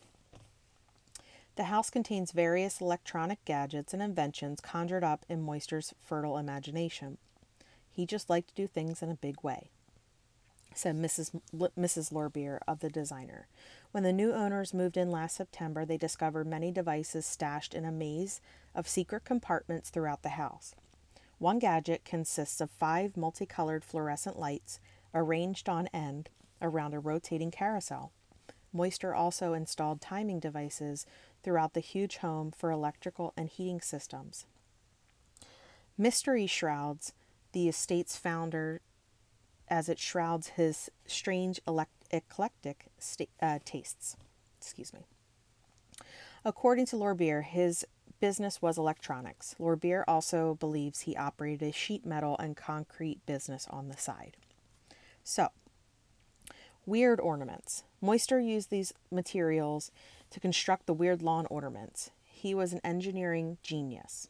The 1.58 1.66
house 1.66 1.90
contains 1.90 2.32
various 2.32 2.80
electronic 2.80 3.44
gadgets 3.44 3.94
and 3.94 4.02
inventions 4.02 4.62
conjured 4.62 5.04
up 5.04 5.25
in 5.28 5.42
Moister's 5.42 5.94
fertile 6.02 6.38
imagination. 6.38 7.18
He 7.92 8.06
just 8.06 8.30
liked 8.30 8.48
to 8.50 8.56
do 8.56 8.66
things 8.66 9.02
in 9.02 9.10
a 9.10 9.16
big 9.16 9.44
way, 9.44 9.72
said 10.75 10.96
Mrs. 10.96 11.41
L- 11.60 11.72
Mrs. 11.77 12.12
Lorbeer 12.12 12.60
of 12.67 12.79
the 12.79 12.89
designer. 12.89 13.48
When 13.91 14.03
the 14.03 14.13
new 14.13 14.34
owners 14.34 14.74
moved 14.74 14.98
in 14.98 15.10
last 15.10 15.36
September, 15.36 15.86
they 15.86 15.98
discovered 15.98 16.48
many 16.48 16.72
devices 16.72 17.25
stashed 17.25 17.74
in 17.74 17.86
a 17.86 17.91
maze 17.91 18.41
of 18.74 18.88
secret 18.88 19.24
compartments 19.24 19.89
throughout 19.89 20.22
the 20.22 20.29
house. 20.29 20.75
One 21.38 21.60
gadget 21.60 22.05
consists 22.05 22.62
of 22.62 22.70
five 22.70 23.17
multicolored 23.17 23.84
fluorescent 23.84 24.38
lights 24.38 24.79
arranged 25.13 25.70
on 25.70 25.88
end 25.88 26.29
around 26.62 26.94
a 26.94 27.00
rotating 27.00 27.51
carousel. 27.51 28.12
Moister 28.74 29.15
also 29.15 29.53
installed 29.53 30.01
timing 30.01 30.39
devices 30.39 31.05
throughout 31.44 31.74
the 31.74 31.79
huge 31.79 32.17
home 32.17 32.51
for 32.51 32.72
electrical 32.72 33.34
and 33.38 33.50
heating 33.50 33.79
systems. 33.79 34.46
Mystery 35.98 36.46
shrouds 36.46 37.13
the 37.53 37.70
estate's 37.70 38.17
founder 38.17 38.82
as 39.67 39.89
it 39.89 40.00
shrouds 40.00 40.50
his 40.50 40.89
strange 41.05 41.60
elect- 41.67 42.05
eclectic 42.12 42.86
uh, 43.41 43.60
tastes. 43.65 44.15
Excuse 44.60 44.93
me. 44.93 45.01
According 46.43 46.86
to 46.88 46.95
Lorbeer, 46.95 47.43
his 47.43 47.86
business 48.19 48.62
was 48.62 48.77
electronics. 48.77 49.55
Lorbeer 49.60 50.03
also 50.07 50.55
believes 50.55 51.01
he 51.01 51.15
operated 51.15 51.69
a 51.69 51.72
sheet 51.72 52.05
metal 52.05 52.38
and 52.38 52.55
concrete 52.55 53.25
business 53.25 53.67
on 53.69 53.88
the 53.88 53.98
side. 53.98 54.38
So, 55.24 55.50
weird 56.86 57.19
ornaments. 57.19 57.84
Moister 58.01 58.39
used 58.39 58.69
these 58.69 58.93
materials 59.12 59.91
to 60.29 60.39
construct 60.39 60.86
the 60.86 60.93
weird 60.93 61.22
lawn 61.22 61.48
ornaments. 61.50 62.12
He 62.24 62.53
was 62.53 62.74
an 62.74 62.81
engineering 62.84 63.57
genius. 63.63 64.29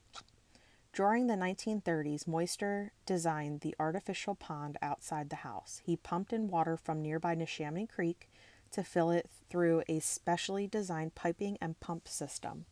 During 0.96 1.28
the 1.28 1.34
1930s, 1.34 2.26
Moister 2.26 2.94
designed 3.06 3.60
the 3.60 3.76
artificial 3.78 4.34
pond 4.34 4.78
outside 4.82 5.30
the 5.30 5.36
house. 5.36 5.82
He 5.84 5.98
pumped 5.98 6.32
in 6.32 6.48
water 6.48 6.78
from 6.78 7.02
nearby 7.02 7.36
Neshaminy 7.36 7.90
Creek 7.90 8.30
to 8.72 8.82
fill 8.82 9.12
it 9.12 9.30
through 9.50 9.84
a 9.90 10.00
specially 10.00 10.68
designed 10.68 11.14
piping 11.14 11.58
and 11.60 11.78
pump 11.82 12.08
system. 12.08 12.64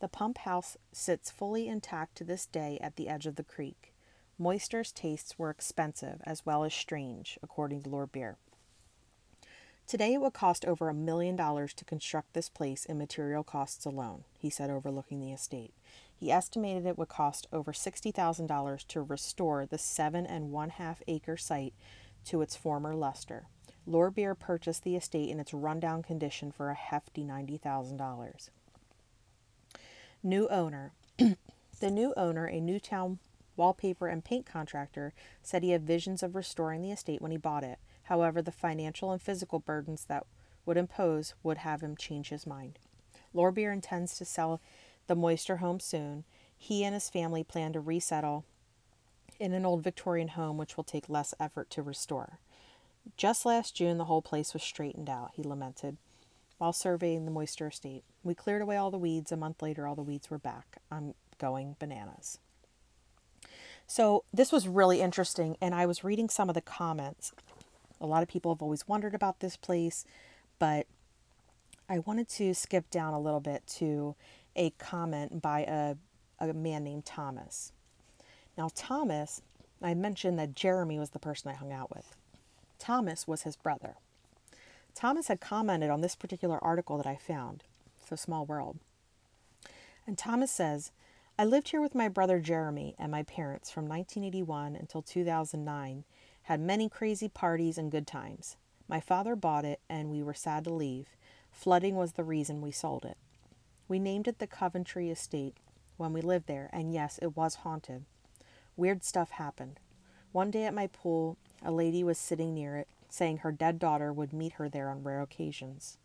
The 0.00 0.08
pump 0.08 0.38
house 0.38 0.78
sits 0.92 1.30
fully 1.30 1.68
intact 1.68 2.16
to 2.16 2.24
this 2.24 2.46
day 2.46 2.78
at 2.80 2.96
the 2.96 3.06
edge 3.06 3.26
of 3.26 3.36
the 3.36 3.44
creek. 3.44 3.92
Moister's 4.38 4.90
tastes 4.90 5.38
were 5.38 5.50
expensive 5.50 6.22
as 6.24 6.46
well 6.46 6.64
as 6.64 6.72
strange, 6.72 7.38
according 7.42 7.82
to 7.82 7.90
Lorbeer. 7.90 8.36
Today 9.86 10.14
it 10.14 10.22
would 10.22 10.32
cost 10.32 10.64
over 10.64 10.88
a 10.88 10.94
million 10.94 11.36
dollars 11.36 11.74
to 11.74 11.84
construct 11.84 12.32
this 12.32 12.48
place 12.48 12.86
in 12.86 12.96
material 12.96 13.42
costs 13.42 13.84
alone, 13.84 14.24
he 14.38 14.48
said, 14.48 14.70
overlooking 14.70 15.20
the 15.20 15.32
estate. 15.32 15.74
He 16.18 16.32
estimated 16.32 16.84
it 16.84 16.98
would 16.98 17.08
cost 17.08 17.46
over 17.52 17.72
$60,000 17.72 18.86
to 18.88 19.02
restore 19.02 19.64
the 19.64 19.78
seven 19.78 20.26
and 20.26 20.50
one 20.50 20.70
half 20.70 21.00
acre 21.06 21.36
site 21.36 21.74
to 22.24 22.42
its 22.42 22.56
former 22.56 22.94
luster. 22.96 23.46
Lorbeer 23.86 24.34
purchased 24.34 24.82
the 24.82 24.96
estate 24.96 25.30
in 25.30 25.38
its 25.38 25.54
rundown 25.54 26.02
condition 26.02 26.50
for 26.50 26.70
a 26.70 26.74
hefty 26.74 27.22
$90,000. 27.22 28.50
New 30.24 30.48
owner. 30.48 30.92
the 31.80 31.90
new 31.90 32.12
owner, 32.16 32.46
a 32.46 32.60
Newtown 32.60 33.20
wallpaper 33.56 34.08
and 34.08 34.24
paint 34.24 34.44
contractor, 34.44 35.14
said 35.40 35.62
he 35.62 35.70
had 35.70 35.86
visions 35.86 36.24
of 36.24 36.34
restoring 36.34 36.82
the 36.82 36.90
estate 36.90 37.22
when 37.22 37.30
he 37.30 37.36
bought 37.36 37.62
it. 37.62 37.78
However, 38.04 38.42
the 38.42 38.50
financial 38.50 39.12
and 39.12 39.22
physical 39.22 39.60
burdens 39.60 40.04
that 40.06 40.26
would 40.66 40.76
impose 40.76 41.34
would 41.44 41.58
have 41.58 41.80
him 41.80 41.96
change 41.96 42.30
his 42.30 42.46
mind. 42.46 42.80
Lorbeer 43.32 43.72
intends 43.72 44.16
to 44.16 44.24
sell 44.24 44.60
the 45.08 45.16
Moister 45.16 45.56
home 45.56 45.80
soon. 45.80 46.24
He 46.56 46.84
and 46.84 46.94
his 46.94 47.10
family 47.10 47.42
plan 47.42 47.72
to 47.72 47.80
resettle 47.80 48.44
in 49.40 49.52
an 49.52 49.66
old 49.66 49.82
Victorian 49.82 50.28
home 50.28 50.56
which 50.56 50.76
will 50.76 50.84
take 50.84 51.08
less 51.08 51.34
effort 51.40 51.70
to 51.70 51.82
restore. 51.82 52.38
Just 53.16 53.46
last 53.46 53.74
June, 53.74 53.98
the 53.98 54.04
whole 54.04 54.22
place 54.22 54.52
was 54.52 54.62
straightened 54.62 55.08
out, 55.08 55.30
he 55.34 55.42
lamented, 55.42 55.96
while 56.58 56.72
surveying 56.72 57.24
the 57.24 57.30
Moister 57.30 57.68
estate. 57.68 58.04
We 58.22 58.34
cleared 58.34 58.62
away 58.62 58.76
all 58.76 58.90
the 58.90 58.98
weeds. 58.98 59.32
A 59.32 59.36
month 59.36 59.62
later, 59.62 59.86
all 59.86 59.94
the 59.94 60.02
weeds 60.02 60.30
were 60.30 60.38
back. 60.38 60.78
I'm 60.90 61.14
going 61.38 61.76
bananas. 61.78 62.38
So, 63.86 64.24
this 64.34 64.52
was 64.52 64.68
really 64.68 65.00
interesting, 65.00 65.56
and 65.62 65.74
I 65.74 65.86
was 65.86 66.04
reading 66.04 66.28
some 66.28 66.50
of 66.50 66.54
the 66.54 66.60
comments. 66.60 67.32
A 68.00 68.06
lot 68.06 68.22
of 68.22 68.28
people 68.28 68.54
have 68.54 68.60
always 68.60 68.86
wondered 68.86 69.14
about 69.14 69.40
this 69.40 69.56
place, 69.56 70.04
but 70.58 70.86
I 71.88 72.00
wanted 72.00 72.28
to 72.30 72.52
skip 72.52 72.90
down 72.90 73.14
a 73.14 73.20
little 73.20 73.40
bit 73.40 73.66
to 73.78 74.14
a 74.58 74.70
comment 74.70 75.40
by 75.40 75.60
a, 75.60 75.94
a 76.40 76.52
man 76.52 76.84
named 76.84 77.06
Thomas. 77.06 77.72
Now, 78.58 78.68
Thomas, 78.74 79.40
I 79.80 79.94
mentioned 79.94 80.38
that 80.38 80.56
Jeremy 80.56 80.98
was 80.98 81.10
the 81.10 81.20
person 81.20 81.50
I 81.50 81.54
hung 81.54 81.72
out 81.72 81.94
with. 81.94 82.16
Thomas 82.78 83.26
was 83.26 83.42
his 83.42 83.56
brother. 83.56 83.94
Thomas 84.94 85.28
had 85.28 85.40
commented 85.40 85.90
on 85.90 86.00
this 86.00 86.16
particular 86.16 86.62
article 86.62 86.96
that 86.96 87.06
I 87.06 87.16
found. 87.16 87.62
So 88.04 88.16
small 88.16 88.44
world. 88.44 88.78
And 90.06 90.18
Thomas 90.18 90.50
says, 90.50 90.90
I 91.38 91.44
lived 91.44 91.68
here 91.68 91.80
with 91.80 91.94
my 91.94 92.08
brother 92.08 92.40
Jeremy 92.40 92.96
and 92.98 93.12
my 93.12 93.22
parents 93.22 93.70
from 93.70 93.86
1981 93.86 94.74
until 94.74 95.02
2009, 95.02 96.04
had 96.42 96.60
many 96.60 96.88
crazy 96.88 97.28
parties 97.28 97.78
and 97.78 97.92
good 97.92 98.08
times. 98.08 98.56
My 98.88 98.98
father 98.98 99.36
bought 99.36 99.64
it 99.64 99.80
and 99.88 100.10
we 100.10 100.22
were 100.22 100.34
sad 100.34 100.64
to 100.64 100.70
leave. 100.70 101.08
Flooding 101.52 101.94
was 101.94 102.12
the 102.14 102.24
reason 102.24 102.60
we 102.60 102.72
sold 102.72 103.04
it. 103.04 103.18
We 103.88 103.98
named 103.98 104.28
it 104.28 104.38
the 104.38 104.46
Coventry 104.46 105.10
Estate 105.10 105.56
when 105.96 106.12
we 106.12 106.20
lived 106.20 106.46
there, 106.46 106.68
and 106.72 106.92
yes, 106.92 107.18
it 107.22 107.36
was 107.36 107.56
haunted. 107.56 108.04
Weird 108.76 109.02
stuff 109.02 109.30
happened. 109.30 109.80
One 110.30 110.50
day 110.50 110.64
at 110.64 110.74
my 110.74 110.88
pool, 110.88 111.38
a 111.64 111.72
lady 111.72 112.04
was 112.04 112.18
sitting 112.18 112.54
near 112.54 112.76
it, 112.76 112.86
saying 113.08 113.38
her 113.38 113.50
dead 113.50 113.78
daughter 113.78 114.12
would 114.12 114.32
meet 114.32 114.52
her 114.52 114.68
there 114.68 114.90
on 114.90 115.02
rare 115.02 115.22
occasions. 115.22 115.96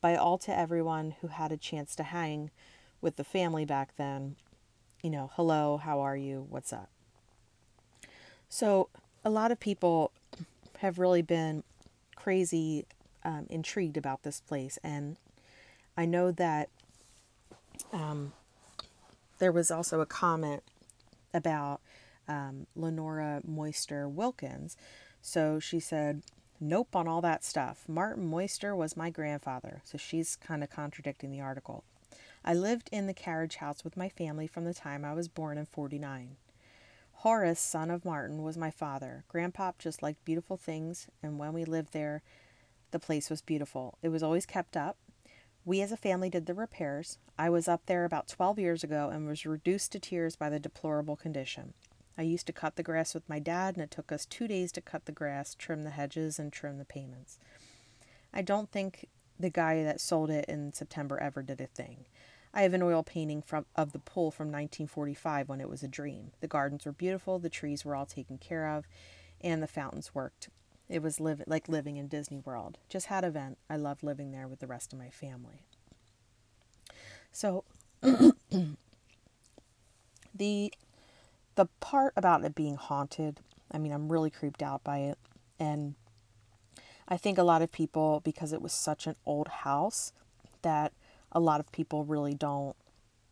By 0.00 0.16
all 0.16 0.36
to 0.38 0.56
everyone 0.56 1.14
who 1.20 1.28
had 1.28 1.52
a 1.52 1.56
chance 1.56 1.94
to 1.96 2.02
hang 2.02 2.50
with 3.00 3.16
the 3.16 3.24
family 3.24 3.64
back 3.64 3.96
then, 3.96 4.34
you 5.02 5.10
know, 5.10 5.30
hello, 5.34 5.76
how 5.76 6.00
are 6.00 6.16
you, 6.16 6.46
what's 6.50 6.72
up? 6.72 6.90
So, 8.48 8.88
a 9.24 9.30
lot 9.30 9.52
of 9.52 9.60
people 9.60 10.12
have 10.78 10.98
really 10.98 11.22
been 11.22 11.62
crazy 12.16 12.84
um, 13.24 13.46
intrigued 13.48 13.96
about 13.96 14.22
this 14.22 14.40
place, 14.40 14.78
and 14.82 15.16
I 15.96 16.04
know 16.04 16.30
that 16.32 16.68
um, 17.92 18.32
there 19.38 19.52
was 19.52 19.70
also 19.70 20.00
a 20.00 20.06
comment 20.06 20.62
about 21.34 21.80
um, 22.28 22.66
Lenora 22.74 23.40
Moister 23.44 24.08
Wilkins. 24.08 24.76
So 25.20 25.58
she 25.58 25.80
said, 25.80 26.22
Nope 26.58 26.96
on 26.96 27.06
all 27.06 27.20
that 27.20 27.44
stuff. 27.44 27.84
Martin 27.86 28.26
Moister 28.26 28.74
was 28.74 28.96
my 28.96 29.10
grandfather. 29.10 29.82
So 29.84 29.98
she's 29.98 30.36
kind 30.36 30.64
of 30.64 30.70
contradicting 30.70 31.30
the 31.30 31.40
article. 31.40 31.84
I 32.44 32.54
lived 32.54 32.88
in 32.92 33.06
the 33.06 33.12
carriage 33.12 33.56
house 33.56 33.84
with 33.84 33.96
my 33.96 34.08
family 34.08 34.46
from 34.46 34.64
the 34.64 34.72
time 34.72 35.04
I 35.04 35.12
was 35.12 35.28
born 35.28 35.58
in 35.58 35.66
49. 35.66 36.36
Horace, 37.20 37.60
son 37.60 37.90
of 37.90 38.04
Martin, 38.04 38.42
was 38.42 38.56
my 38.56 38.70
father. 38.70 39.24
Grandpop 39.32 39.78
just 39.78 40.02
liked 40.02 40.24
beautiful 40.24 40.56
things, 40.56 41.08
and 41.22 41.38
when 41.38 41.52
we 41.52 41.64
lived 41.64 41.92
there, 41.92 42.22
the 42.90 42.98
place 42.98 43.28
was 43.28 43.42
beautiful. 43.42 43.98
It 44.00 44.10
was 44.10 44.22
always 44.22 44.46
kept 44.46 44.76
up. 44.76 44.96
We 45.66 45.82
as 45.82 45.90
a 45.90 45.96
family 45.96 46.30
did 46.30 46.46
the 46.46 46.54
repairs. 46.54 47.18
I 47.36 47.50
was 47.50 47.66
up 47.66 47.86
there 47.86 48.04
about 48.04 48.28
12 48.28 48.56
years 48.60 48.84
ago 48.84 49.10
and 49.12 49.26
was 49.26 49.44
reduced 49.44 49.90
to 49.92 49.98
tears 49.98 50.36
by 50.36 50.48
the 50.48 50.60
deplorable 50.60 51.16
condition. 51.16 51.74
I 52.16 52.22
used 52.22 52.46
to 52.46 52.52
cut 52.52 52.76
the 52.76 52.84
grass 52.84 53.14
with 53.14 53.28
my 53.28 53.40
dad, 53.40 53.74
and 53.74 53.82
it 53.82 53.90
took 53.90 54.12
us 54.12 54.24
two 54.24 54.46
days 54.46 54.70
to 54.72 54.80
cut 54.80 55.06
the 55.06 55.12
grass, 55.12 55.56
trim 55.56 55.82
the 55.82 55.90
hedges, 55.90 56.38
and 56.38 56.52
trim 56.52 56.78
the 56.78 56.84
payments. 56.84 57.40
I 58.32 58.42
don't 58.42 58.70
think 58.70 59.08
the 59.40 59.50
guy 59.50 59.82
that 59.82 60.00
sold 60.00 60.30
it 60.30 60.44
in 60.44 60.72
September 60.72 61.18
ever 61.18 61.42
did 61.42 61.60
a 61.60 61.66
thing. 61.66 62.04
I 62.54 62.62
have 62.62 62.72
an 62.72 62.82
oil 62.82 63.02
painting 63.02 63.42
from 63.42 63.66
of 63.74 63.90
the 63.90 63.98
pool 63.98 64.30
from 64.30 64.46
1945 64.46 65.48
when 65.48 65.60
it 65.60 65.68
was 65.68 65.82
a 65.82 65.88
dream. 65.88 66.30
The 66.40 66.46
gardens 66.46 66.86
were 66.86 66.92
beautiful, 66.92 67.40
the 67.40 67.50
trees 67.50 67.84
were 67.84 67.96
all 67.96 68.06
taken 68.06 68.38
care 68.38 68.68
of, 68.68 68.86
and 69.40 69.60
the 69.60 69.66
fountains 69.66 70.14
worked. 70.14 70.48
It 70.88 71.02
was 71.02 71.18
live, 71.20 71.42
like 71.46 71.68
living 71.68 71.96
in 71.96 72.08
Disney 72.08 72.38
World. 72.38 72.78
Just 72.88 73.06
had 73.06 73.24
a 73.24 73.30
vent. 73.30 73.58
I 73.68 73.76
loved 73.76 74.02
living 74.02 74.30
there 74.30 74.46
with 74.46 74.60
the 74.60 74.66
rest 74.66 74.92
of 74.92 74.98
my 74.98 75.10
family. 75.10 75.66
So 77.32 77.64
the 80.34 80.72
the 81.56 81.66
part 81.80 82.12
about 82.16 82.44
it 82.44 82.54
being 82.54 82.76
haunted, 82.76 83.40
I 83.72 83.78
mean, 83.78 83.92
I'm 83.92 84.12
really 84.12 84.30
creeped 84.30 84.62
out 84.62 84.84
by 84.84 84.98
it. 84.98 85.18
And 85.58 85.94
I 87.08 87.16
think 87.16 87.38
a 87.38 87.42
lot 87.42 87.62
of 87.62 87.72
people, 87.72 88.20
because 88.24 88.52
it 88.52 88.62
was 88.62 88.72
such 88.72 89.06
an 89.06 89.16
old 89.24 89.48
house, 89.48 90.12
that 90.62 90.92
a 91.32 91.40
lot 91.40 91.60
of 91.60 91.72
people 91.72 92.04
really 92.04 92.34
don't 92.34 92.76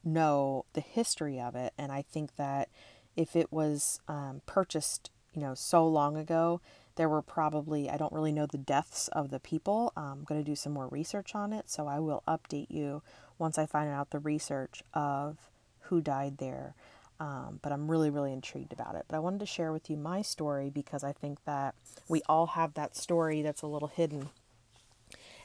know 0.02 0.64
the 0.72 0.80
history 0.80 1.40
of 1.40 1.54
it. 1.54 1.72
And 1.76 1.92
I 1.92 2.02
think 2.02 2.36
that 2.36 2.68
if 3.16 3.36
it 3.36 3.52
was 3.52 4.00
um, 4.08 4.42
purchased, 4.46 5.10
you 5.32 5.40
know, 5.40 5.54
so 5.54 5.86
long 5.86 6.16
ago, 6.16 6.60
there 6.96 7.08
were 7.08 7.22
probably, 7.22 7.90
I 7.90 7.96
don't 7.96 8.12
really 8.12 8.32
know 8.32 8.46
the 8.46 8.58
deaths 8.58 9.08
of 9.08 9.30
the 9.30 9.40
people. 9.40 9.92
I'm 9.96 10.24
going 10.24 10.42
to 10.42 10.48
do 10.48 10.54
some 10.56 10.72
more 10.72 10.88
research 10.88 11.34
on 11.34 11.52
it. 11.52 11.68
So 11.68 11.86
I 11.86 11.98
will 11.98 12.22
update 12.28 12.70
you 12.70 13.02
once 13.38 13.58
I 13.58 13.66
find 13.66 13.90
out 13.90 14.10
the 14.10 14.20
research 14.20 14.82
of 14.92 15.38
who 15.82 16.00
died 16.00 16.38
there. 16.38 16.74
Um, 17.20 17.60
but 17.62 17.72
I'm 17.72 17.90
really, 17.90 18.10
really 18.10 18.32
intrigued 18.32 18.72
about 18.72 18.94
it. 18.96 19.04
But 19.08 19.16
I 19.16 19.20
wanted 19.20 19.40
to 19.40 19.46
share 19.46 19.72
with 19.72 19.88
you 19.88 19.96
my 19.96 20.22
story 20.22 20.70
because 20.70 21.04
I 21.04 21.12
think 21.12 21.44
that 21.44 21.74
we 22.08 22.22
all 22.28 22.48
have 22.48 22.74
that 22.74 22.96
story 22.96 23.42
that's 23.42 23.62
a 23.62 23.66
little 23.66 23.88
hidden. 23.88 24.30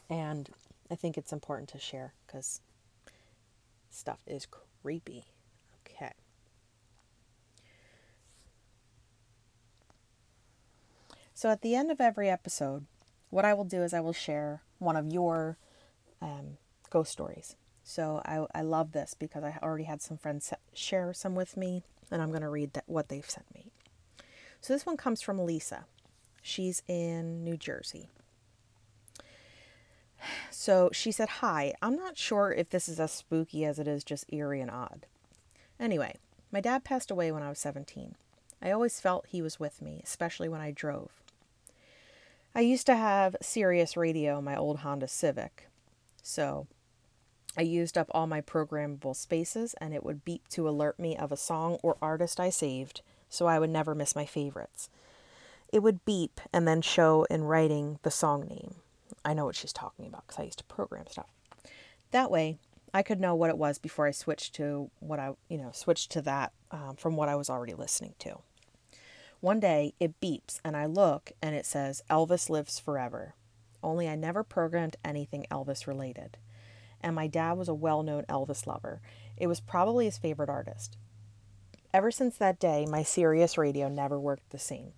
And 0.10 0.50
I 0.90 0.96
think 0.96 1.18
it's 1.18 1.32
important 1.32 1.70
to 1.70 1.80
share 1.80 2.14
because 2.26 2.62
stuff 3.92 4.20
is 4.28 4.48
creepy. 4.82 5.26
Okay. 5.86 6.14
So 11.40 11.50
at 11.50 11.62
the 11.62 11.74
end 11.74 11.90
of 11.90 12.02
every 12.02 12.30
episode, 12.30 12.86
what 13.30 13.46
I 13.46 13.54
will 13.54 13.64
do 13.64 13.82
is 13.82 13.94
I 13.94 14.02
will 14.02 14.12
share 14.12 14.62
one 14.78 14.98
of 14.98 15.08
your 15.08 15.58
um, 16.22 16.58
ghost 16.90 17.14
stories. 17.14 17.56
So 17.82 18.22
I, 18.26 18.46
I 18.54 18.62
love 18.62 18.92
this 18.92 19.14
because 19.18 19.46
I 19.46 19.58
already 19.64 19.86
had 19.86 20.02
some 20.02 20.18
friends 20.18 20.52
share 20.74 21.14
some 21.14 21.36
with 21.36 21.56
me, 21.56 21.84
and 22.12 22.22
I'm 22.22 22.28
going 22.28 22.42
to 22.42 22.50
read 22.50 22.74
that, 22.74 22.84
what 22.88 23.08
they've 23.08 23.30
sent 23.30 23.46
me. 23.56 23.72
So 24.60 24.74
this 24.74 24.86
one 24.86 24.98
comes 24.98 25.22
from 25.22 25.40
Lisa. 25.40 25.86
She's 26.42 26.84
in 26.90 27.46
New 27.46 27.56
Jersey. 27.56 28.10
So 30.52 30.90
she 30.92 31.14
said, 31.14 31.30
Hi, 31.30 31.74
I'm 31.82 31.96
not 31.96 32.18
sure 32.18 32.52
if 32.52 32.70
this 32.70 32.90
is 32.90 33.00
as 33.00 33.14
spooky 33.14 33.64
as 33.64 33.80
it 33.80 33.88
is 33.88 34.04
just 34.04 34.26
eerie 34.28 34.60
and 34.60 34.70
odd. 34.70 35.06
Anyway, 35.80 36.16
my 36.52 36.60
dad 36.60 36.84
passed 36.84 37.10
away 37.10 37.32
when 37.32 37.44
I 37.44 37.48
was 37.48 37.60
17. 37.60 38.16
I 38.62 38.72
always 38.72 39.00
felt 39.00 39.28
he 39.28 39.42
was 39.42 39.58
with 39.58 39.82
me, 39.82 40.02
especially 40.04 40.50
when 40.50 40.60
I 40.60 40.72
drove. 40.72 41.12
I 42.56 42.62
used 42.62 42.88
to 42.88 42.96
have 42.96 43.36
Sirius 43.42 43.96
radio 43.96 44.42
my 44.42 44.56
old 44.56 44.80
Honda 44.80 45.08
Civic. 45.08 45.68
So 46.24 46.68
I 47.58 47.62
used 47.62 47.98
up 47.98 48.08
all 48.12 48.28
my 48.28 48.42
programmable 48.42 49.16
spaces 49.16 49.76
and 49.80 49.94
it 49.94 50.04
would 50.04 50.26
beep 50.26 50.48
to 50.50 50.68
alert 50.68 51.00
me 51.00 51.16
of 51.16 51.32
a 51.32 51.38
song 51.38 51.78
or 51.84 51.98
artist 52.02 52.40
I 52.40 52.50
saved 52.50 53.02
so 53.30 53.46
I 53.46 53.60
would 53.60 53.70
never 53.70 53.94
miss 53.94 54.16
my 54.16 54.26
favorites. 54.26 54.90
It 55.72 55.84
would 55.84 56.04
beep 56.04 56.42
and 56.52 56.68
then 56.68 56.82
show 56.82 57.26
in 57.30 57.44
writing 57.44 58.00
the 58.02 58.12
song 58.12 58.48
name. 58.48 58.76
I 59.24 59.34
know 59.34 59.46
what 59.46 59.56
she's 59.56 59.74
talking 59.74 60.08
about 60.08 60.26
because 60.26 60.40
I 60.40 60.46
used 60.46 60.58
to 60.60 60.64
program 60.64 61.06
stuff. 61.08 61.30
That 62.12 62.32
way, 62.32 62.58
I 62.92 63.04
could 63.04 63.20
know 63.20 63.36
what 63.36 63.52
it 63.52 63.58
was 63.58 63.78
before 63.78 64.08
I 64.08 64.12
switched 64.12 64.56
to 64.56 64.90
what 65.00 65.20
I, 65.20 65.34
you 65.48 65.60
know, 65.60 65.70
switched 65.72 66.10
to 66.12 66.22
that 66.24 66.54
um, 66.72 66.96
from 66.98 67.16
what 67.16 67.30
I 67.30 67.36
was 67.36 67.50
already 67.50 67.76
listening 67.76 68.16
to. 68.20 68.40
One 69.42 69.60
day 69.60 69.94
it 70.00 70.20
beeps 70.20 70.60
and 70.64 70.76
I 70.76 70.86
look 70.86 71.32
and 71.42 71.56
it 71.56 71.66
says 71.66 72.04
Elvis 72.10 72.50
lives 72.50 72.80
forever. 72.80 73.36
Only 73.82 74.10
I 74.10 74.16
never 74.16 74.44
programmed 74.44 74.98
anything 75.04 75.46
Elvis 75.50 75.88
related 75.88 76.38
and 77.02 77.16
my 77.16 77.28
dad 77.28 77.54
was 77.54 77.70
a 77.70 77.74
well 77.74 78.04
known 78.04 78.24
Elvis 78.24 78.68
lover. 78.68 79.02
It 79.38 79.48
was 79.48 79.60
probably 79.60 80.06
his 80.06 80.18
favorite 80.18 80.50
artist. 80.50 80.98
Ever 81.94 82.12
since 82.12 82.38
that 82.38 82.60
day, 82.60 82.86
my 82.86 83.04
Sirius 83.04 83.58
radio 83.58 83.88
never 83.88 84.20
worked 84.20 84.52
the 84.52 84.60
same. 84.60 84.92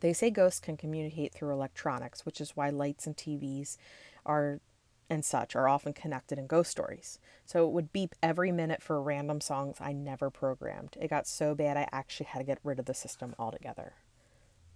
They 0.00 0.12
say 0.12 0.30
ghosts 0.30 0.58
can 0.58 0.76
communicate 0.76 1.32
through 1.32 1.52
electronics, 1.52 2.26
which 2.26 2.40
is 2.40 2.56
why 2.56 2.70
lights 2.70 3.06
and 3.06 3.16
TVs 3.16 3.76
are 4.26 4.60
and 5.12 5.26
such 5.26 5.54
are 5.54 5.68
often 5.68 5.92
connected 5.92 6.38
in 6.38 6.46
ghost 6.46 6.70
stories. 6.70 7.18
So 7.44 7.66
it 7.66 7.72
would 7.72 7.92
beep 7.92 8.14
every 8.22 8.50
minute 8.50 8.82
for 8.82 9.02
random 9.02 9.42
songs 9.42 9.76
I 9.78 9.92
never 9.92 10.30
programmed. 10.30 10.96
It 10.98 11.10
got 11.10 11.26
so 11.26 11.54
bad 11.54 11.76
I 11.76 11.86
actually 11.92 12.26
had 12.26 12.38
to 12.38 12.46
get 12.46 12.58
rid 12.64 12.78
of 12.78 12.86
the 12.86 12.94
system 12.94 13.34
altogether. 13.38 13.92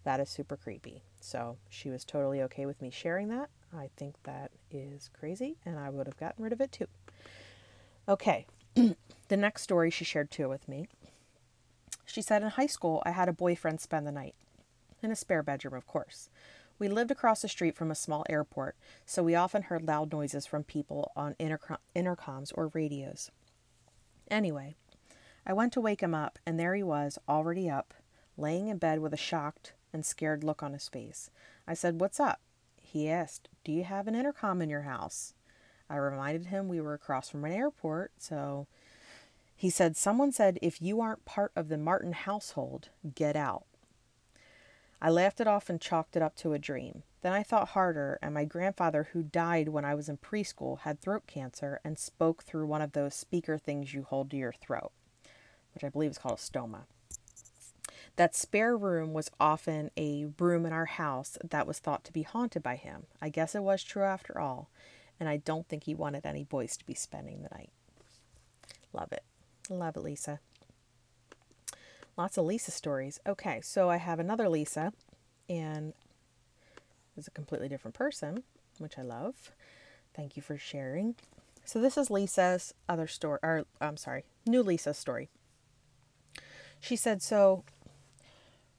That 0.04 0.20
is 0.20 0.28
super 0.28 0.58
creepy. 0.58 1.02
So 1.20 1.56
she 1.70 1.88
was 1.88 2.04
totally 2.04 2.42
okay 2.42 2.66
with 2.66 2.82
me 2.82 2.90
sharing 2.90 3.28
that. 3.28 3.48
I 3.74 3.88
think 3.96 4.16
that 4.24 4.50
is 4.70 5.08
crazy, 5.18 5.56
and 5.64 5.78
I 5.78 5.88
would 5.88 6.06
have 6.06 6.18
gotten 6.18 6.44
rid 6.44 6.52
of 6.52 6.60
it 6.60 6.70
too. 6.70 6.86
Okay, 8.06 8.46
the 8.74 9.36
next 9.38 9.62
story 9.62 9.90
she 9.90 10.04
shared 10.04 10.30
too 10.30 10.50
with 10.50 10.68
me. 10.68 10.86
She 12.04 12.20
said 12.20 12.42
in 12.42 12.50
high 12.50 12.66
school, 12.66 13.02
I 13.06 13.12
had 13.12 13.30
a 13.30 13.32
boyfriend 13.32 13.80
spend 13.80 14.06
the 14.06 14.12
night 14.12 14.34
in 15.02 15.10
a 15.10 15.16
spare 15.16 15.42
bedroom, 15.42 15.74
of 15.74 15.86
course. 15.86 16.28
We 16.78 16.88
lived 16.88 17.10
across 17.10 17.42
the 17.42 17.48
street 17.48 17.74
from 17.74 17.90
a 17.90 17.94
small 17.94 18.24
airport, 18.28 18.76
so 19.04 19.22
we 19.22 19.34
often 19.34 19.62
heard 19.62 19.86
loud 19.86 20.12
noises 20.12 20.46
from 20.46 20.64
people 20.64 21.12
on 21.16 21.34
intercom- 21.38 21.78
intercoms 21.94 22.52
or 22.54 22.68
radios. 22.68 23.30
Anyway, 24.30 24.74
I 25.46 25.52
went 25.52 25.72
to 25.74 25.80
wake 25.80 26.02
him 26.02 26.14
up, 26.14 26.38
and 26.44 26.58
there 26.58 26.74
he 26.74 26.82
was, 26.82 27.18
already 27.28 27.70
up, 27.70 27.94
laying 28.36 28.68
in 28.68 28.78
bed 28.78 29.00
with 29.00 29.14
a 29.14 29.18
shocked 29.18 29.72
and 29.92 30.04
scared 30.04 30.44
look 30.44 30.62
on 30.62 30.72
his 30.72 30.88
face. 30.88 31.30
I 31.66 31.74
said, 31.74 32.00
What's 32.00 32.20
up? 32.20 32.40
He 32.80 33.08
asked, 33.08 33.48
Do 33.64 33.72
you 33.72 33.84
have 33.84 34.06
an 34.06 34.14
intercom 34.14 34.60
in 34.60 34.68
your 34.68 34.82
house? 34.82 35.34
I 35.88 35.96
reminded 35.96 36.46
him 36.46 36.68
we 36.68 36.80
were 36.80 36.94
across 36.94 37.30
from 37.30 37.44
an 37.44 37.52
airport, 37.52 38.12
so 38.18 38.66
he 39.56 39.70
said, 39.70 39.96
Someone 39.96 40.32
said, 40.32 40.58
if 40.60 40.82
you 40.82 41.00
aren't 41.00 41.24
part 41.24 41.50
of 41.56 41.68
the 41.68 41.78
Martin 41.78 42.12
household, 42.12 42.90
get 43.14 43.36
out. 43.36 43.64
I 45.00 45.10
laughed 45.10 45.40
it 45.40 45.46
off 45.46 45.68
and 45.68 45.80
chalked 45.80 46.16
it 46.16 46.22
up 46.22 46.36
to 46.36 46.52
a 46.52 46.58
dream. 46.58 47.02
Then 47.22 47.32
I 47.32 47.42
thought 47.42 47.68
harder, 47.68 48.18
and 48.22 48.32
my 48.32 48.44
grandfather, 48.44 49.08
who 49.12 49.22
died 49.22 49.68
when 49.68 49.84
I 49.84 49.94
was 49.94 50.08
in 50.08 50.16
preschool, 50.16 50.80
had 50.80 51.00
throat 51.00 51.26
cancer 51.26 51.80
and 51.84 51.98
spoke 51.98 52.44
through 52.44 52.66
one 52.66 52.82
of 52.82 52.92
those 52.92 53.14
speaker 53.14 53.58
things 53.58 53.92
you 53.92 54.02
hold 54.04 54.30
to 54.30 54.36
your 54.36 54.52
throat, 54.52 54.92
which 55.74 55.84
I 55.84 55.88
believe 55.88 56.12
is 56.12 56.18
called 56.18 56.38
a 56.38 56.42
stoma. 56.42 56.82
That 58.16 58.34
spare 58.34 58.76
room 58.76 59.12
was 59.12 59.30
often 59.38 59.90
a 59.96 60.28
room 60.38 60.64
in 60.64 60.72
our 60.72 60.86
house 60.86 61.36
that 61.44 61.66
was 61.66 61.78
thought 61.78 62.02
to 62.04 62.12
be 62.12 62.22
haunted 62.22 62.62
by 62.62 62.76
him. 62.76 63.06
I 63.20 63.28
guess 63.28 63.54
it 63.54 63.62
was 63.62 63.82
true 63.82 64.04
after 64.04 64.38
all, 64.38 64.70
and 65.20 65.28
I 65.28 65.36
don't 65.36 65.68
think 65.68 65.84
he 65.84 65.94
wanted 65.94 66.24
any 66.24 66.44
boys 66.44 66.78
to 66.78 66.86
be 66.86 66.94
spending 66.94 67.42
the 67.42 67.54
night. 67.54 67.70
Love 68.92 69.12
it. 69.12 69.24
Love 69.68 69.96
it, 69.96 70.00
Lisa. 70.00 70.40
Lots 72.16 72.38
of 72.38 72.46
Lisa 72.46 72.70
stories. 72.70 73.20
Okay, 73.26 73.60
so 73.62 73.90
I 73.90 73.98
have 73.98 74.18
another 74.18 74.48
Lisa, 74.48 74.92
and 75.48 75.92
is 77.16 77.26
a 77.26 77.30
completely 77.30 77.68
different 77.68 77.94
person, 77.94 78.42
which 78.78 78.98
I 78.98 79.02
love. 79.02 79.52
Thank 80.14 80.36
you 80.36 80.42
for 80.42 80.56
sharing. 80.56 81.14
So 81.64 81.80
this 81.80 81.98
is 81.98 82.10
Lisa's 82.10 82.74
other 82.88 83.06
story, 83.06 83.38
or 83.42 83.64
I'm 83.80 83.96
sorry, 83.96 84.24
new 84.46 84.62
Lisa's 84.62 84.98
story. 84.98 85.28
She 86.80 86.96
said, 86.96 87.22
So 87.22 87.64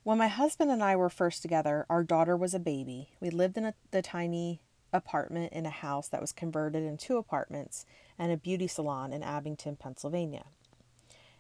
when 0.04 0.18
my 0.18 0.28
husband 0.28 0.72
and 0.72 0.84
I 0.84 0.96
were 0.96 1.10
first 1.10 1.42
together, 1.42 1.86
our 1.90 2.04
daughter 2.04 2.38
was 2.38 2.54
a 2.54 2.60
baby. 2.60 3.10
We 3.20 3.30
lived 3.30 3.58
in 3.58 3.66
a, 3.66 3.74
the 3.92 4.02
tiny 4.02 4.62
apartment 4.94 5.52
in 5.52 5.66
a 5.66 5.72
house 5.72 6.08
that 6.08 6.22
was 6.22 6.32
converted 6.32 6.84
into 6.84 7.18
apartments 7.18 7.86
and 8.18 8.32
a 8.32 8.38
beauty 8.38 8.68
salon 8.68 9.12
in 9.12 9.22
Abington, 9.22 9.76
Pennsylvania. 9.76 10.46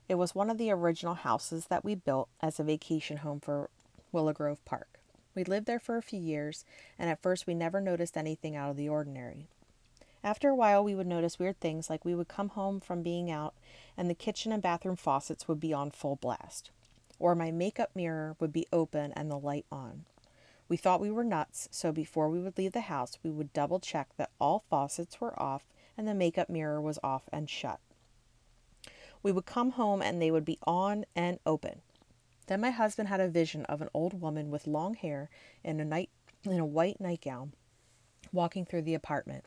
It 0.09 0.15
was 0.15 0.33
one 0.33 0.49
of 0.49 0.57
the 0.57 0.71
original 0.71 1.15
houses 1.15 1.65
that 1.65 1.83
we 1.83 1.93
built 1.93 2.29
as 2.41 2.59
a 2.59 2.63
vacation 2.63 3.17
home 3.17 3.41
for 3.41 3.69
Willow 4.13 4.31
Grove 4.31 4.63
Park. 4.63 4.99
We 5.35 5.43
lived 5.43 5.65
there 5.65 5.79
for 5.79 5.97
a 5.97 6.01
few 6.01 6.19
years, 6.19 6.63
and 6.97 7.09
at 7.09 7.21
first 7.21 7.45
we 7.45 7.53
never 7.53 7.81
noticed 7.81 8.15
anything 8.15 8.55
out 8.55 8.69
of 8.69 8.77
the 8.77 8.87
ordinary. 8.87 9.47
After 10.23 10.49
a 10.49 10.55
while, 10.55 10.83
we 10.83 10.95
would 10.95 11.07
notice 11.07 11.37
weird 11.37 11.59
things 11.59 11.89
like 11.89 12.05
we 12.05 12.15
would 12.15 12.29
come 12.29 12.49
home 12.49 12.79
from 12.79 13.03
being 13.03 13.29
out 13.29 13.53
and 13.97 14.09
the 14.09 14.15
kitchen 14.15 14.51
and 14.51 14.63
bathroom 14.63 14.95
faucets 14.95 15.47
would 15.47 15.59
be 15.59 15.73
on 15.73 15.91
full 15.91 16.15
blast, 16.15 16.71
or 17.19 17.35
my 17.35 17.51
makeup 17.51 17.91
mirror 17.93 18.35
would 18.39 18.53
be 18.53 18.67
open 18.71 19.11
and 19.11 19.29
the 19.29 19.37
light 19.37 19.65
on. 19.71 20.05
We 20.69 20.77
thought 20.77 21.01
we 21.01 21.11
were 21.11 21.23
nuts, 21.23 21.67
so 21.71 21.91
before 21.91 22.29
we 22.29 22.39
would 22.39 22.57
leave 22.57 22.71
the 22.71 22.81
house, 22.81 23.17
we 23.23 23.29
would 23.29 23.53
double 23.53 23.79
check 23.79 24.09
that 24.17 24.31
all 24.39 24.63
faucets 24.69 25.19
were 25.19 25.37
off 25.41 25.65
and 25.97 26.07
the 26.07 26.13
makeup 26.13 26.49
mirror 26.49 26.81
was 26.81 26.99
off 27.03 27.23
and 27.31 27.49
shut. 27.49 27.79
We 29.27 29.33
would 29.33 29.45
come 29.45 29.71
home 29.71 30.01
and 30.01 30.21
they 30.21 30.31
would 30.31 30.45
be 30.45 30.57
on 30.65 31.03
and 31.13 31.37
open. 31.45 31.81
Then 32.45 32.61
my 32.61 32.69
husband 32.69 33.09
had 33.09 33.19
a 33.19 33.27
vision 33.27 33.65
of 33.65 33.81
an 33.81 33.89
old 33.93 34.21
woman 34.21 34.49
with 34.49 34.65
long 34.65 34.93
hair 34.93 35.29
and 35.65 35.81
a 35.81 35.83
night 35.83 36.09
in 36.45 36.61
a 36.61 36.65
white 36.65 37.01
nightgown 37.01 37.51
walking 38.31 38.63
through 38.63 38.83
the 38.83 38.93
apartment. 38.93 39.43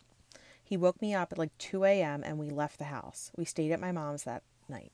He 0.62 0.77
woke 0.77 1.01
me 1.01 1.14
up 1.14 1.33
at 1.33 1.38
like 1.38 1.57
2 1.57 1.85
a.m. 1.85 2.23
and 2.23 2.38
we 2.38 2.51
left 2.51 2.77
the 2.77 2.85
house. 2.93 3.33
We 3.38 3.47
stayed 3.47 3.73
at 3.73 3.81
my 3.81 3.90
mom's 3.90 4.25
that 4.25 4.43
night. 4.69 4.93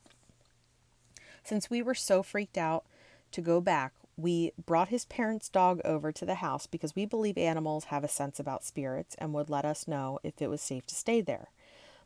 Since 1.43 1.69
we 1.69 1.81
were 1.81 1.93
so 1.93 2.23
freaked 2.23 2.57
out 2.57 2.85
to 3.33 3.41
go 3.41 3.59
back, 3.59 3.91
we 4.15 4.53
brought 4.65 4.87
his 4.87 5.03
parents' 5.03 5.49
dog 5.49 5.81
over 5.83 6.13
to 6.13 6.25
the 6.25 6.35
house 6.35 6.65
because 6.65 6.95
we 6.95 7.05
believe 7.05 7.37
animals 7.37 7.85
have 7.85 8.05
a 8.05 8.07
sense 8.07 8.39
about 8.39 8.63
spirits 8.63 9.17
and 9.19 9.33
would 9.33 9.49
let 9.49 9.65
us 9.65 9.85
know 9.85 10.19
if 10.23 10.41
it 10.41 10.49
was 10.49 10.61
safe 10.61 10.85
to 10.85 10.95
stay 10.95 11.19
there. 11.19 11.49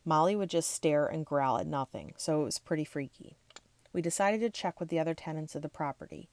Molly 0.04 0.36
would 0.36 0.50
just 0.50 0.72
stare 0.72 1.06
and 1.06 1.26
growl 1.26 1.58
at 1.58 1.68
nothing, 1.68 2.14
so 2.18 2.42
it 2.42 2.46
was 2.46 2.60
pretty 2.60 2.84
freaky. 2.84 3.36
We 3.94 4.02
decided 4.02 4.42
to 4.42 4.50
check 4.50 4.80
with 4.80 4.90
the 4.90 5.00
other 5.00 5.14
tenants 5.14 5.56
of 5.56 5.62
the 5.62 5.70
property. 5.70 6.30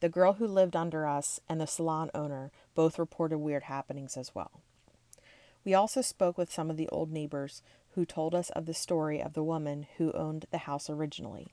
The 0.00 0.08
girl 0.08 0.34
who 0.34 0.46
lived 0.46 0.74
under 0.74 1.06
us 1.06 1.38
and 1.48 1.60
the 1.60 1.66
salon 1.66 2.10
owner 2.14 2.50
both 2.74 2.98
reported 2.98 3.38
weird 3.38 3.64
happenings 3.64 4.16
as 4.16 4.34
well. 4.34 4.62
We 5.64 5.74
also 5.74 6.00
spoke 6.00 6.36
with 6.36 6.52
some 6.52 6.70
of 6.70 6.76
the 6.76 6.88
old 6.88 7.12
neighbors 7.12 7.62
who 7.94 8.04
told 8.04 8.34
us 8.34 8.50
of 8.50 8.66
the 8.66 8.74
story 8.74 9.22
of 9.22 9.34
the 9.34 9.44
woman 9.44 9.86
who 9.98 10.10
owned 10.12 10.46
the 10.50 10.58
house 10.58 10.90
originally. 10.90 11.52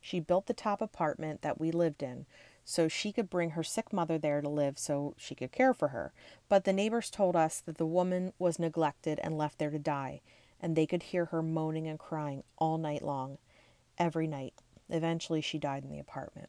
She 0.00 0.20
built 0.20 0.46
the 0.46 0.54
top 0.54 0.82
apartment 0.82 1.42
that 1.42 1.60
we 1.60 1.70
lived 1.70 2.02
in 2.02 2.26
so 2.64 2.88
she 2.88 3.12
could 3.12 3.30
bring 3.30 3.50
her 3.50 3.62
sick 3.62 3.92
mother 3.92 4.18
there 4.18 4.40
to 4.40 4.48
live 4.48 4.78
so 4.78 5.14
she 5.16 5.34
could 5.34 5.52
care 5.52 5.74
for 5.74 5.88
her. 5.88 6.12
But 6.48 6.64
the 6.64 6.72
neighbors 6.72 7.10
told 7.10 7.36
us 7.36 7.60
that 7.60 7.78
the 7.78 7.86
woman 7.86 8.32
was 8.38 8.58
neglected 8.58 9.18
and 9.22 9.38
left 9.38 9.58
there 9.58 9.70
to 9.70 9.78
die, 9.78 10.20
and 10.60 10.76
they 10.76 10.86
could 10.86 11.04
hear 11.04 11.26
her 11.26 11.42
moaning 11.42 11.86
and 11.86 11.98
crying 11.98 12.42
all 12.58 12.78
night 12.78 13.02
long, 13.02 13.38
every 13.98 14.26
night. 14.26 14.54
Eventually, 14.88 15.40
she 15.40 15.58
died 15.58 15.84
in 15.84 15.90
the 15.90 15.98
apartment. 15.98 16.48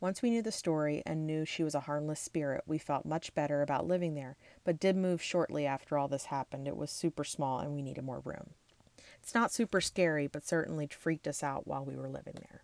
Once 0.00 0.22
we 0.22 0.30
knew 0.30 0.40
the 0.40 0.50
story 0.50 1.02
and 1.04 1.26
knew 1.26 1.44
she 1.44 1.62
was 1.62 1.74
a 1.74 1.80
harmless 1.80 2.20
spirit, 2.20 2.62
we 2.66 2.78
felt 2.78 3.04
much 3.04 3.34
better 3.34 3.60
about 3.60 3.86
living 3.86 4.14
there, 4.14 4.36
but 4.64 4.80
did 4.80 4.96
move 4.96 5.22
shortly 5.22 5.66
after 5.66 5.98
all 5.98 6.08
this 6.08 6.26
happened. 6.26 6.66
It 6.66 6.76
was 6.76 6.90
super 6.90 7.22
small 7.22 7.58
and 7.58 7.74
we 7.74 7.82
needed 7.82 8.02
more 8.02 8.20
room. 8.20 8.54
It's 9.22 9.34
not 9.34 9.52
super 9.52 9.82
scary, 9.82 10.26
but 10.26 10.46
certainly 10.46 10.86
freaked 10.86 11.28
us 11.28 11.42
out 11.42 11.66
while 11.66 11.84
we 11.84 11.96
were 11.96 12.08
living 12.08 12.36
there. 12.36 12.62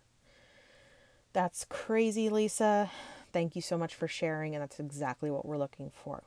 That's 1.33 1.65
crazy, 1.69 2.29
Lisa. 2.29 2.89
Thank 3.31 3.55
you 3.55 3.61
so 3.61 3.77
much 3.77 3.93
for 3.93 4.07
sharing, 4.07 4.55
and 4.55 4.61
that's 4.63 4.79
exactly 4.79 5.29
what 5.29 5.45
we're 5.45 5.59
looking 5.59 5.91
for. 5.91 6.23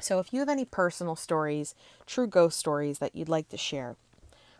So, 0.00 0.18
if 0.20 0.32
you 0.32 0.40
have 0.40 0.48
any 0.48 0.64
personal 0.64 1.16
stories, 1.16 1.74
true 2.06 2.26
ghost 2.26 2.58
stories 2.58 2.98
that 2.98 3.16
you'd 3.16 3.28
like 3.28 3.48
to 3.48 3.56
share, 3.56 3.96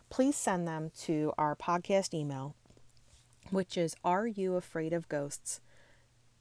please 0.09 0.35
send 0.35 0.67
them 0.67 0.91
to 1.01 1.33
our 1.37 1.55
podcast 1.55 2.13
email, 2.13 2.55
which 3.49 3.77
is 3.77 3.95
Are 4.03 4.27
You 4.27 4.55
Afraid 4.55 4.91
of 4.91 5.07
Ghosts 5.07 5.61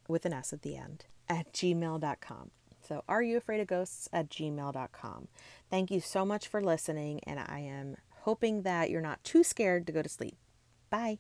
with 0.08 0.24
an 0.24 0.32
S 0.32 0.52
at 0.52 0.62
the 0.62 0.76
end 0.76 1.04
at 1.28 1.52
gmail.com. 1.52 2.50
So, 2.80 3.04
are 3.08 3.22
you 3.22 3.36
afraid 3.36 3.60
of 3.60 3.66
ghosts 3.66 4.08
at 4.12 4.30
gmail.com? 4.30 5.28
Thank 5.70 5.90
you 5.90 6.00
so 6.00 6.24
much 6.24 6.48
for 6.48 6.62
listening, 6.62 7.20
and 7.24 7.38
I 7.38 7.60
am 7.60 7.96
hoping 8.22 8.62
that 8.62 8.90
you're 8.90 9.00
not 9.00 9.22
too 9.22 9.44
scared 9.44 9.86
to 9.86 9.92
go 9.92 10.02
to 10.02 10.08
sleep. 10.08 10.36
Bye. 10.90 11.18